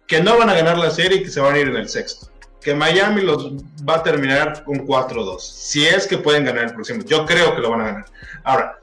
[0.06, 1.88] Que no van a ganar la serie y que se van a ir en el
[1.88, 2.28] sexto.
[2.60, 3.54] Que Miami los
[3.88, 5.40] va a terminar con 4-2.
[5.40, 7.02] Si es que pueden ganar el próximo.
[7.06, 8.06] Yo creo que lo van a ganar.
[8.44, 8.80] Ahora,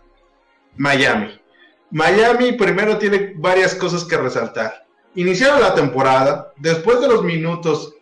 [0.79, 1.39] Miami.
[1.91, 4.87] Miami primero tiene varias cosas que resaltar.
[5.17, 7.93] Iniciaron la temporada, después de los minutos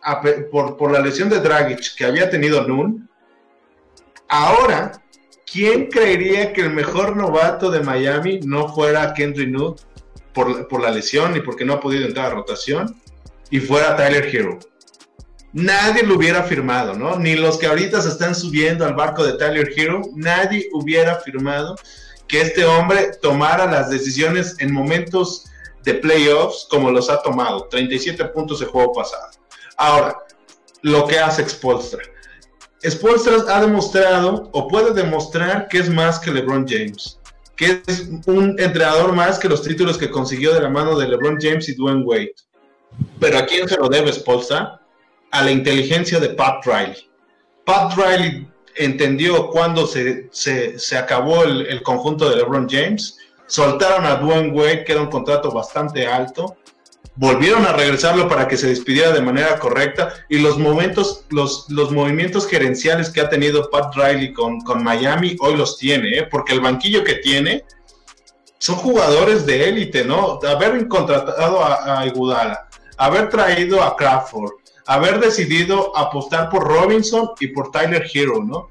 [0.49, 3.09] por, por la lesión de Dragic que había tenido Nun,
[4.27, 4.91] Ahora,
[5.51, 9.81] ¿quién creería que el mejor novato de Miami no fuera Kendrick Nude
[10.33, 12.99] por, la lesión y porque no ha podido entrar a rotación
[13.49, 14.59] y fuera Tyler Hero?
[15.51, 17.17] Nadie lo hubiera firmado, ¿no?
[17.17, 21.75] Ni los que ahorita se están subiendo al barco de Tyler Hero, nadie hubiera firmado
[22.27, 25.45] que este hombre tomara las decisiones en momentos
[25.83, 27.67] de playoffs como los ha tomado.
[27.67, 29.29] 37 puntos de juego pasado.
[29.77, 30.17] Ahora,
[30.81, 32.01] lo que hace Expolstra
[32.89, 37.19] Spolstra ha demostrado o puede demostrar que es más que LeBron James,
[37.55, 41.37] que es un entrenador más que los títulos que consiguió de la mano de LeBron
[41.39, 42.33] James y Dwayne Wade.
[43.19, 44.81] Pero ¿a quién se lo debe Spolstra?
[45.31, 47.09] A la inteligencia de Pat Riley.
[47.65, 53.17] Pat Riley entendió cuando se, se, acabó el, el, conjunto de LeBron James,
[53.47, 56.57] soltaron a Dwayne Wade, que era un contrato bastante alto,
[57.15, 61.91] volvieron a regresarlo para que se despidiera de manera correcta y los momentos, los, los
[61.91, 66.27] movimientos gerenciales que ha tenido Pat Riley con, con Miami hoy los tiene, ¿eh?
[66.29, 67.65] porque el banquillo que tiene
[68.57, 70.39] son jugadores de élite, ¿no?
[70.47, 74.51] Haber contratado a, a Igudala, haber traído a Crawford,
[74.87, 78.69] haber decidido apostar por Robinson y por Tyler Hero, ¿no?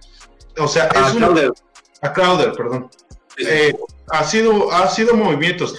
[0.59, 1.53] O sea, es a Crowder.
[2.01, 2.91] A Crowder, perdón.
[3.39, 3.75] Eh,
[4.11, 5.77] ha sido, ha sido movimientos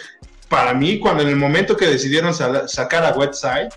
[0.53, 3.69] para mí, cuando en el momento que decidieron sacar a Westside,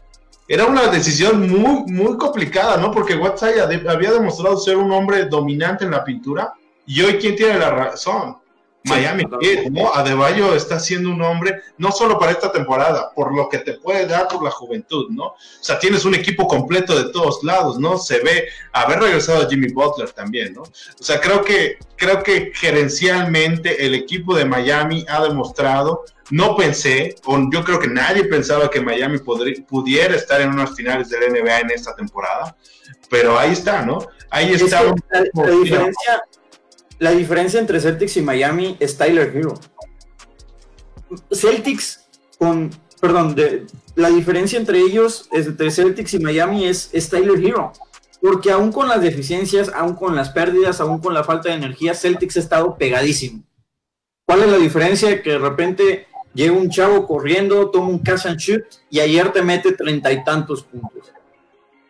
[0.47, 2.91] era una decisión muy, muy complicada, ¿no?
[2.91, 6.53] Porque Westside había demostrado ser un hombre dominante en la pintura
[6.85, 8.37] y hoy, ¿quién tiene la razón?
[8.85, 9.91] Miami Heat, ¿no?
[9.95, 14.07] Adebayo está siendo un hombre, no solo para esta temporada, por lo que te puede
[14.07, 15.29] dar por la juventud, ¿no?
[15.29, 17.97] O sea, tienes un equipo completo de todos lados, ¿no?
[17.97, 20.63] Se ve haber regresado a Jimmy Butler también, ¿no?
[20.63, 27.15] O sea, creo que, creo que gerencialmente el equipo de Miami ha demostrado, no pensé,
[27.25, 31.29] o yo creo que nadie pensaba que Miami pudiera estar en unas finales de la
[31.29, 32.57] NBA en esta temporada,
[33.09, 33.99] pero ahí está, ¿no?
[34.31, 34.83] Ahí está.
[34.83, 36.23] la diferencia
[36.99, 39.55] la diferencia entre Celtics y Miami es Tyler Hero.
[41.31, 42.09] Celtics
[42.39, 42.71] con,
[43.01, 47.73] perdón, de, la diferencia entre ellos, entre Celtics y Miami es, Tyler Hero.
[48.21, 51.95] Porque aún con las deficiencias, aún con las pérdidas, aún con la falta de energía,
[51.95, 53.43] Celtics ha estado pegadísimo.
[54.27, 55.23] ¿Cuál es la diferencia?
[55.23, 56.07] Que de repente
[56.37, 60.23] llega un chavo corriendo, toma un catch and shoot y ayer te mete treinta y
[60.23, 61.13] tantos puntos.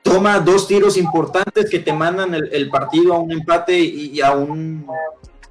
[0.02, 4.86] Toma dos tiros importantes que te mandan el, partido a un empate y, a un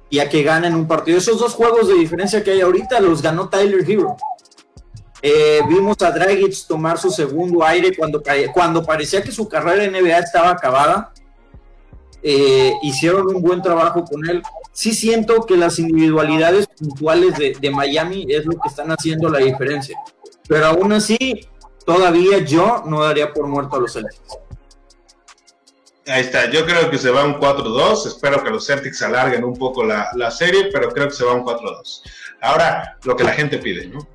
[0.08, 1.18] y a que ganen un partido.
[1.18, 4.16] Esos dos juegos de diferencia que hay ahorita los ganó Tyler Hero.
[5.20, 8.22] Eh, vimos a Dragic tomar su segundo aire cuando,
[8.54, 11.12] cuando parecía que su carrera en NBA estaba acabada.
[12.22, 14.42] Eh, hicieron un buen trabajo con él.
[14.76, 19.98] Sí siento que las individualidades puntuales de, Miami es lo que están haciendo la diferencia.
[20.46, 21.48] Pero aún así,
[21.86, 24.36] todavía yo no daría por muerto a los Celtics.
[26.06, 28.06] Ahí está, yo creo que se va un 4-2.
[28.06, 31.32] Espero que los Celtics alarguen un poco la, la serie, pero creo que se va
[31.32, 32.02] un 4-2.
[32.42, 34.06] Ahora, lo que la gente pide, ¿no?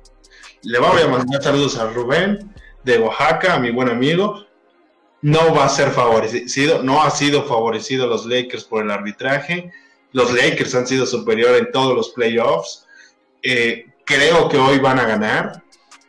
[0.62, 2.54] Le voy a mandar saludos a Rubén
[2.84, 4.46] de Oaxaca, a mi buen amigo.
[5.22, 9.72] No va a ser favorecido, no ha sido favorecido los Lakers por el arbitraje.
[10.12, 12.86] Los Lakers han sido superior en todos los playoffs.
[13.42, 15.62] Eh, creo que hoy van a ganar.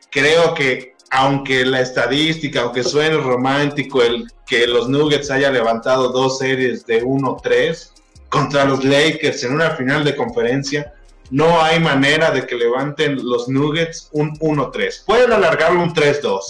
[0.10, 6.40] Creo que aunque la estadística, aunque suene romántico el que los Nuggets haya levantado dos
[6.40, 7.92] series de 1-3
[8.30, 10.94] contra los Lakers en una final de conferencia,
[11.30, 15.06] no hay manera de que levanten los Nuggets un 1-3.
[15.06, 16.42] Pueden alargarlo un 3-2,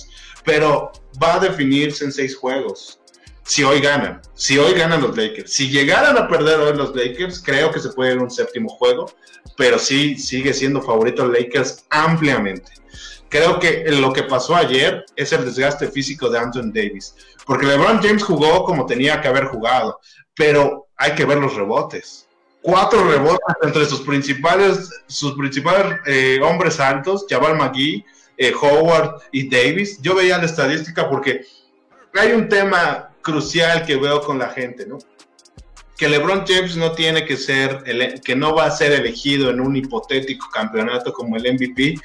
[0.45, 0.91] pero
[1.21, 2.99] va a definirse en seis juegos.
[3.43, 7.41] Si hoy ganan, si hoy ganan los Lakers, si llegaran a perder hoy los Lakers,
[7.43, 9.11] creo que se puede ir un séptimo juego,
[9.57, 12.71] pero sí sigue siendo favorito Lakers ampliamente.
[13.29, 17.15] Creo que lo que pasó ayer es el desgaste físico de Anthony Davis,
[17.45, 19.99] porque LeBron James jugó como tenía que haber jugado,
[20.35, 22.27] pero hay que ver los rebotes
[22.63, 28.03] cuatro rebotes entre sus principales, sus principales eh, hombres altos, Jabal McGee,
[28.37, 30.01] eh, Howard y Davis.
[30.01, 31.45] Yo veía la estadística porque
[32.15, 34.99] hay un tema crucial que veo con la gente, ¿no?
[35.97, 37.83] Que LeBron James no tiene que ser,
[38.23, 41.95] que no va a ser elegido en un hipotético campeonato como el MVP,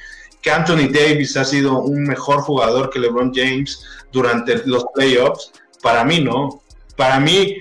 [0.41, 5.51] que Anthony Davis ha sido un mejor jugador que LeBron James durante los playoffs.
[5.81, 6.63] Para mí no.
[6.95, 7.57] Para mí,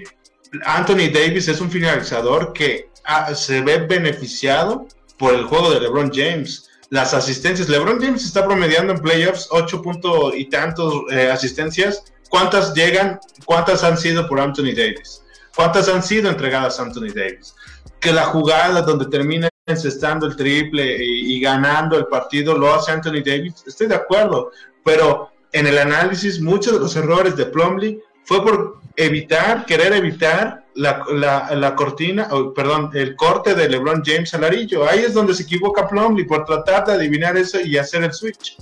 [0.64, 4.86] Anthony Davis es un finalizador que Ah, se ve beneficiado
[5.16, 6.68] por el juego de LeBron James.
[6.90, 12.04] Las asistencias, LeBron James está promediando en playoffs 8 puntos y tantos eh, asistencias.
[12.28, 13.18] ¿Cuántas llegan?
[13.44, 15.22] ¿Cuántas han sido por Anthony Davis?
[15.54, 17.54] ¿Cuántas han sido entregadas a Anthony Davis?
[18.00, 23.22] Que la jugada donde termina encestando el triple y, ganando el partido lo hace Anthony
[23.24, 23.64] Davis.
[23.66, 24.50] Estoy de acuerdo,
[24.84, 30.64] pero en el análisis muchos de los errores de Plumlee fue por evitar, querer evitar
[30.74, 34.88] la, cortina, perdón, el corte de LeBron James al arillo.
[34.88, 38.56] Ahí es donde se equivoca Plumlee por tratar de adivinar eso y hacer el switch.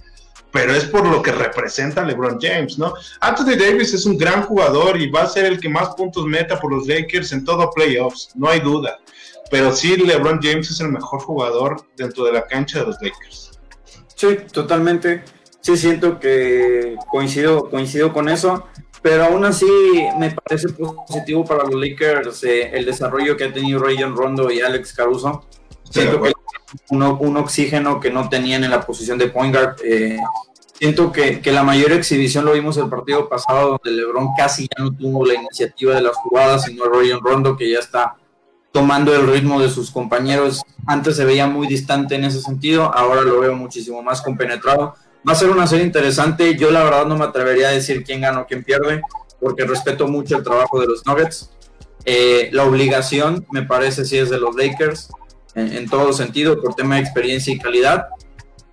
[0.56, 2.94] Pero es por lo que representa LeBron James, ¿no?
[3.20, 6.58] Anthony Davis es un gran jugador y va a ser el que más puntos meta
[6.58, 8.98] por los Lakers en todo playoffs, no hay duda.
[9.50, 13.50] Pero sí, LeBron James es el mejor jugador dentro de la cancha de los Lakers.
[14.14, 15.24] Sí, totalmente.
[15.60, 18.64] Sí, siento que coincido, coincido con eso
[19.02, 19.66] pero aún así
[20.18, 24.60] me parece positivo para los Lakers eh, el desarrollo que ha tenido Rayon Rondo y
[24.60, 25.46] Alex Caruso.
[25.88, 26.32] Siento que
[26.90, 29.76] un, oxígeno que no tenían en la posición de point guard.
[29.84, 30.18] Eh,
[30.78, 34.84] siento que, que, la mayor exhibición lo vimos el partido pasado, donde LeBron casi ya
[34.84, 38.16] no tuvo la iniciativa de las jugadas, sino Rayon Rondo que ya está
[38.72, 40.62] tomando el ritmo de sus compañeros.
[40.86, 44.94] Antes se veía muy distante en ese sentido, ahora lo veo muchísimo más compenetrado
[45.28, 46.56] Va a ser una serie interesante.
[46.56, 49.02] Yo la verdad no me atrevería a decir quién gana o quién pierde,
[49.40, 51.50] porque respeto mucho el trabajo de los Nuggets.
[52.04, 55.08] Eh, la obligación, me parece, sí es de los Lakers,
[55.56, 58.06] en, todo sentido, por tema de experiencia y calidad.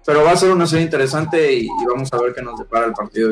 [0.06, 2.94] Pero va a ser una serie interesante y, vamos a ver qué nos depara el
[2.94, 3.32] partido.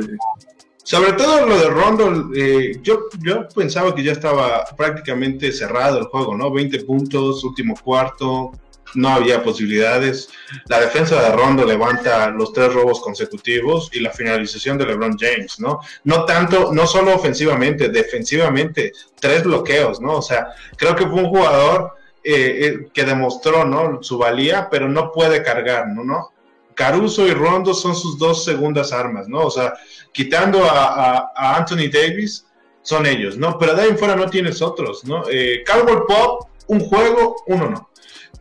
[0.83, 6.05] Sobre todo lo de Rondo, eh, yo, yo pensaba que ya estaba prácticamente cerrado el
[6.05, 6.51] juego, ¿no?
[6.51, 8.51] 20 puntos, último cuarto,
[8.95, 10.29] no había posibilidades.
[10.67, 15.59] La defensa de Rondo levanta los tres robos consecutivos y la finalización de LeBron James,
[15.59, 15.79] ¿no?
[16.03, 20.17] No tanto, no solo ofensivamente, defensivamente, tres bloqueos, ¿no?
[20.17, 20.47] O sea,
[20.77, 21.93] creo que fue un jugador
[22.23, 24.03] eh, eh, que demostró, ¿no?
[24.03, 26.31] Su valía, pero no puede cargar, ¿no?
[26.75, 29.41] Caruso y Rondo son sus dos segundas armas, ¿no?
[29.41, 29.73] O sea,
[30.11, 32.45] quitando a, Anthony Davis,
[32.83, 33.57] son ellos, ¿no?
[33.57, 35.23] Pero de ahí en fuera no tienes otros, ¿no?
[35.29, 35.63] Eh,
[36.07, 37.89] Pop, un juego, uno no.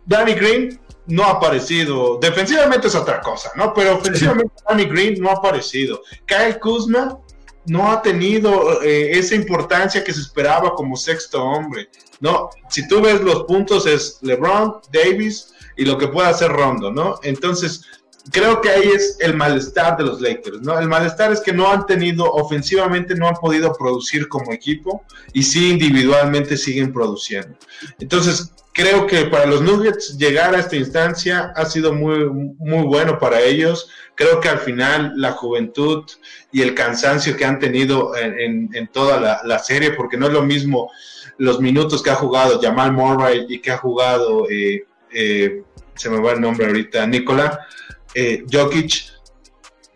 [0.06, 2.18] Danny Green no ha aparecido.
[2.20, 3.72] Defensivamente es otra cosa, ¿no?
[3.74, 6.02] Pero ofensivamente Danny Green no ha aparecido.
[6.26, 7.18] Kyle Kuzma
[7.66, 11.88] no ha tenido eh, esa importancia que se esperaba como sexto hombre,
[12.20, 12.50] ¿no?
[12.68, 17.16] Si tú ves los puntos es LeBron, Davis y lo que puede hacer Rondo, ¿no?
[17.22, 17.82] Entonces,
[18.30, 20.78] creo que ahí es el malestar de los Lakers, ¿no?
[20.78, 25.42] El malestar es que no han tenido, ofensivamente no han podido producir como equipo y
[25.42, 27.56] sí individualmente siguen produciendo.
[27.98, 33.18] Entonces, creo que para los Nuggets llegar a esta instancia ha sido muy, muy bueno
[33.18, 33.88] para ellos.
[34.14, 36.04] Creo que al final la juventud
[36.52, 40.90] y el cansancio que han tenido en, toda la, serie, porque no es lo mismo
[41.38, 45.62] los minutos que ha jugado Jamal Murray y que ha jugado, eh, eh,
[45.94, 47.66] se me va el nombre ahorita, Nicola
[48.14, 49.04] eh, Jokic,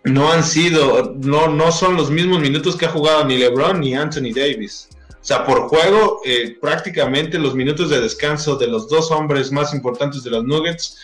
[0.05, 3.95] no han sido, no, no son los mismos minutos que ha jugado ni LeBron ni
[3.95, 4.89] Anthony Davis.
[5.25, 9.73] O sea, por juego, eh, prácticamente los minutos de descanso de los dos hombres más
[9.73, 10.99] importantes de los Nuggets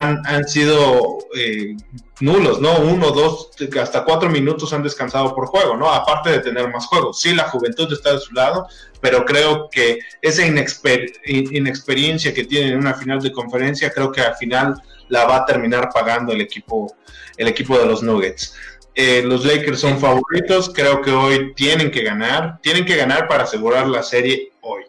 [0.00, 1.76] han, sido eh,
[2.18, 2.80] nulos, ¿no?
[2.80, 3.50] Uno, dos,
[3.80, 5.92] hasta cuatro minutos han descansado por juego, ¿no?
[5.92, 7.20] Aparte de tener más juegos.
[7.20, 8.66] Sí, la juventud está de su lado,
[9.00, 14.34] pero creo que esa inexperiencia que tienen en una final de conferencia, creo que al
[14.34, 14.82] final
[15.12, 16.96] la va a terminar pagando el equipo,
[17.36, 18.54] el equipo de los Nuggets.
[18.94, 23.44] Eh, los Lakers son favoritos, creo que hoy tienen que ganar, tienen que ganar para
[23.44, 24.84] asegurar la serie hoy.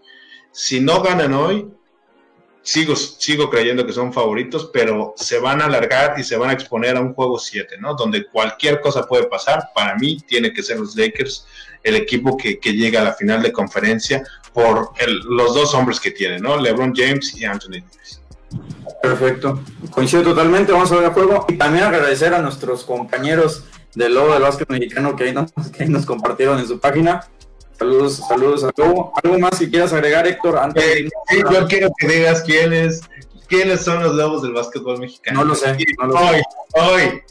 [0.50, 1.68] Si no ganan hoy,
[2.62, 6.54] sigo, sigo creyendo que son favoritos, pero se van a alargar y se van a
[6.54, 7.94] exponer a un juego 7, ¿no?
[7.94, 9.72] Donde cualquier cosa puede pasar.
[9.76, 11.46] Para mí, tiene que ser los Lakers
[11.84, 14.94] el equipo que, que llega a la final de conferencia por
[15.26, 16.56] los dos hombres que tienen, ¿no?
[16.56, 18.23] LeBron James y Anthony Davis.
[19.02, 24.14] Perfecto, coincido totalmente, vamos a ver el juego y también agradecer a nuestros compañeros del
[24.14, 27.28] Lobo del Básquet Mexicano que ahí, nos, que nos compartieron en su página.
[27.78, 29.12] Saludos, saludos a Lobo.
[29.22, 30.58] ¿Algo más que quieras agregar, Héctor?
[30.58, 31.10] Antes eh,
[31.52, 33.02] yo quiero que digas quiénes,
[33.48, 35.42] quiénes son los Lobos del básquetbol mexicano.
[35.42, 35.76] No lo sé.
[36.00, 36.42] hoy,
[36.74, 37.22] hoy.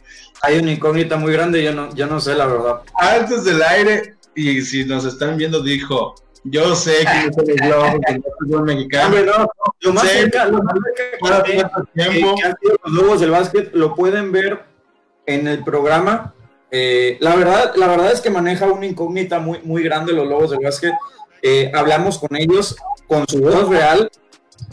[0.42, 2.82] Hay una incógnita muy grande, yo no, yo no sé la verdad.
[2.98, 8.20] Antes del aire, y si nos están viendo, dijo, yo sé son los Lobos del
[8.20, 9.16] básquetbol mexicano.
[9.24, 9.48] No,
[9.80, 11.40] lo más cerca, lo más cerca
[11.94, 14.64] que, que, los Lobos del básquet lo pueden ver
[15.26, 16.34] en el programa
[16.74, 20.50] eh, la, verdad, la verdad es que maneja una incógnita muy, muy grande los Lobos
[20.50, 20.94] del Básquet.
[21.42, 22.76] Eh, hablamos con ellos
[23.06, 24.10] con su voz real.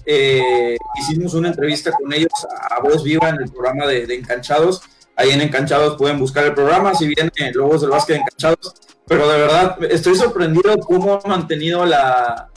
[0.06, 2.32] Eh, hicimos una entrevista con ellos
[2.70, 4.82] a voz viva en el programa de, de, Encanchados.
[5.20, 8.74] Ahí en Encanchados pueden buscar el programa, si bien Lobos del Básquet Encanchados.
[9.06, 12.48] Pero de verdad, estoy sorprendido cómo han mantenido la,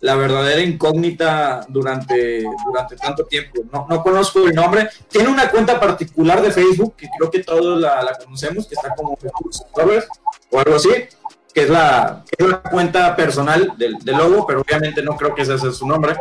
[0.00, 3.62] la verdadera incógnita durante, durante tanto tiempo.
[3.72, 4.90] No, no, conozco el nombre.
[5.08, 9.16] Tiene una cuenta particular de Facebook, que creo que todos la, conocemos, que está como
[10.50, 10.90] o algo así,
[11.54, 15.42] que es la, que es la cuenta personal del, del, pero obviamente no creo que
[15.42, 16.14] ese sea su nombre.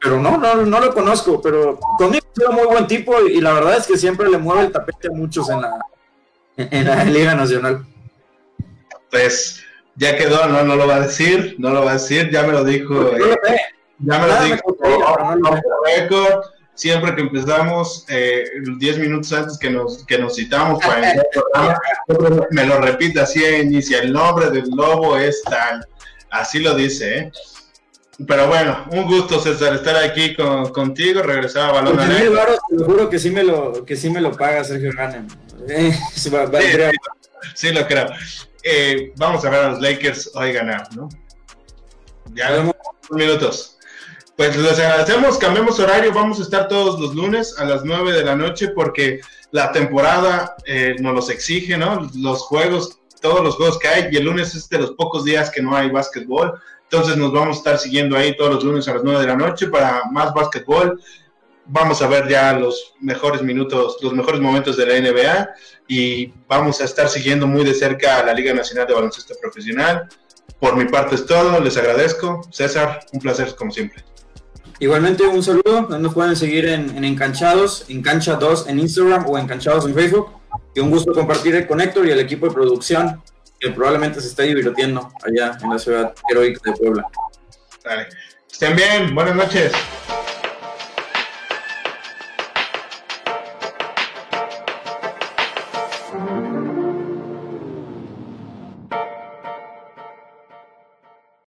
[0.00, 3.76] Pero no, no, no lo conozco, pero conmigo es muy buen tipo y, la verdad
[3.76, 5.78] es que siempre le mueve el tapete a muchos en la,
[6.56, 7.84] en la Liga Nacional.
[9.10, 9.62] Pues
[9.96, 12.52] ya quedó, no, no lo va a decir, no lo va a decir, ya me
[12.52, 13.16] lo dijo.
[13.16, 13.36] Eh,
[13.98, 14.76] ya me lo dijo.
[16.74, 18.44] siempre que empezamos, eh,
[18.78, 21.80] 10 minutos antes que nos, que nos citamos para el programa,
[22.52, 25.84] me lo repite así inicia, el nombre del lobo es tal.
[26.30, 27.32] Así lo dice, ¿eh?
[28.26, 33.18] Pero bueno, un gusto, César, estar aquí con, contigo, regresar a Balón Te juro que
[33.18, 35.28] sí me lo, que sí me lo paga Sergio Hanem.
[35.68, 36.30] Eh, sí,
[37.54, 38.08] sí, lo creo.
[38.64, 41.08] Eh, vamos a ver a los Lakers hoy ganar, ¿no?
[42.34, 42.74] Ya vemos
[43.10, 43.78] minutos.
[44.36, 48.24] Pues les agradecemos, cambiemos horario, vamos a estar todos los lunes a las 9 de
[48.24, 52.08] la noche porque la temporada eh, nos los exige, ¿no?
[52.14, 55.50] Los juegos, todos los juegos que hay y el lunes es de los pocos días
[55.50, 56.60] que no hay básquetbol.
[56.90, 59.36] Entonces nos vamos a estar siguiendo ahí todos los lunes a las 9 de la
[59.36, 61.00] noche para más básquetbol.
[61.66, 65.48] Vamos a ver ya los mejores minutos, los mejores momentos de la NBA
[65.86, 70.08] y vamos a estar siguiendo muy de cerca a la Liga Nacional de Baloncesto Profesional.
[70.58, 72.40] Por mi parte es todo, les agradezco.
[72.50, 74.02] César, un placer como siempre.
[74.80, 79.94] Igualmente un saludo, nos pueden seguir en, Encanchados, Encancha 2 en Instagram o Encanchados en
[79.94, 80.30] Facebook.
[80.74, 83.22] Y un gusto compartir con Héctor y el equipo de producción
[83.58, 87.04] que probablemente se esté divirtiendo allá en la ciudad heroica de Puebla.
[87.84, 88.08] Dale.
[88.50, 89.72] Estén bien, buenas noches.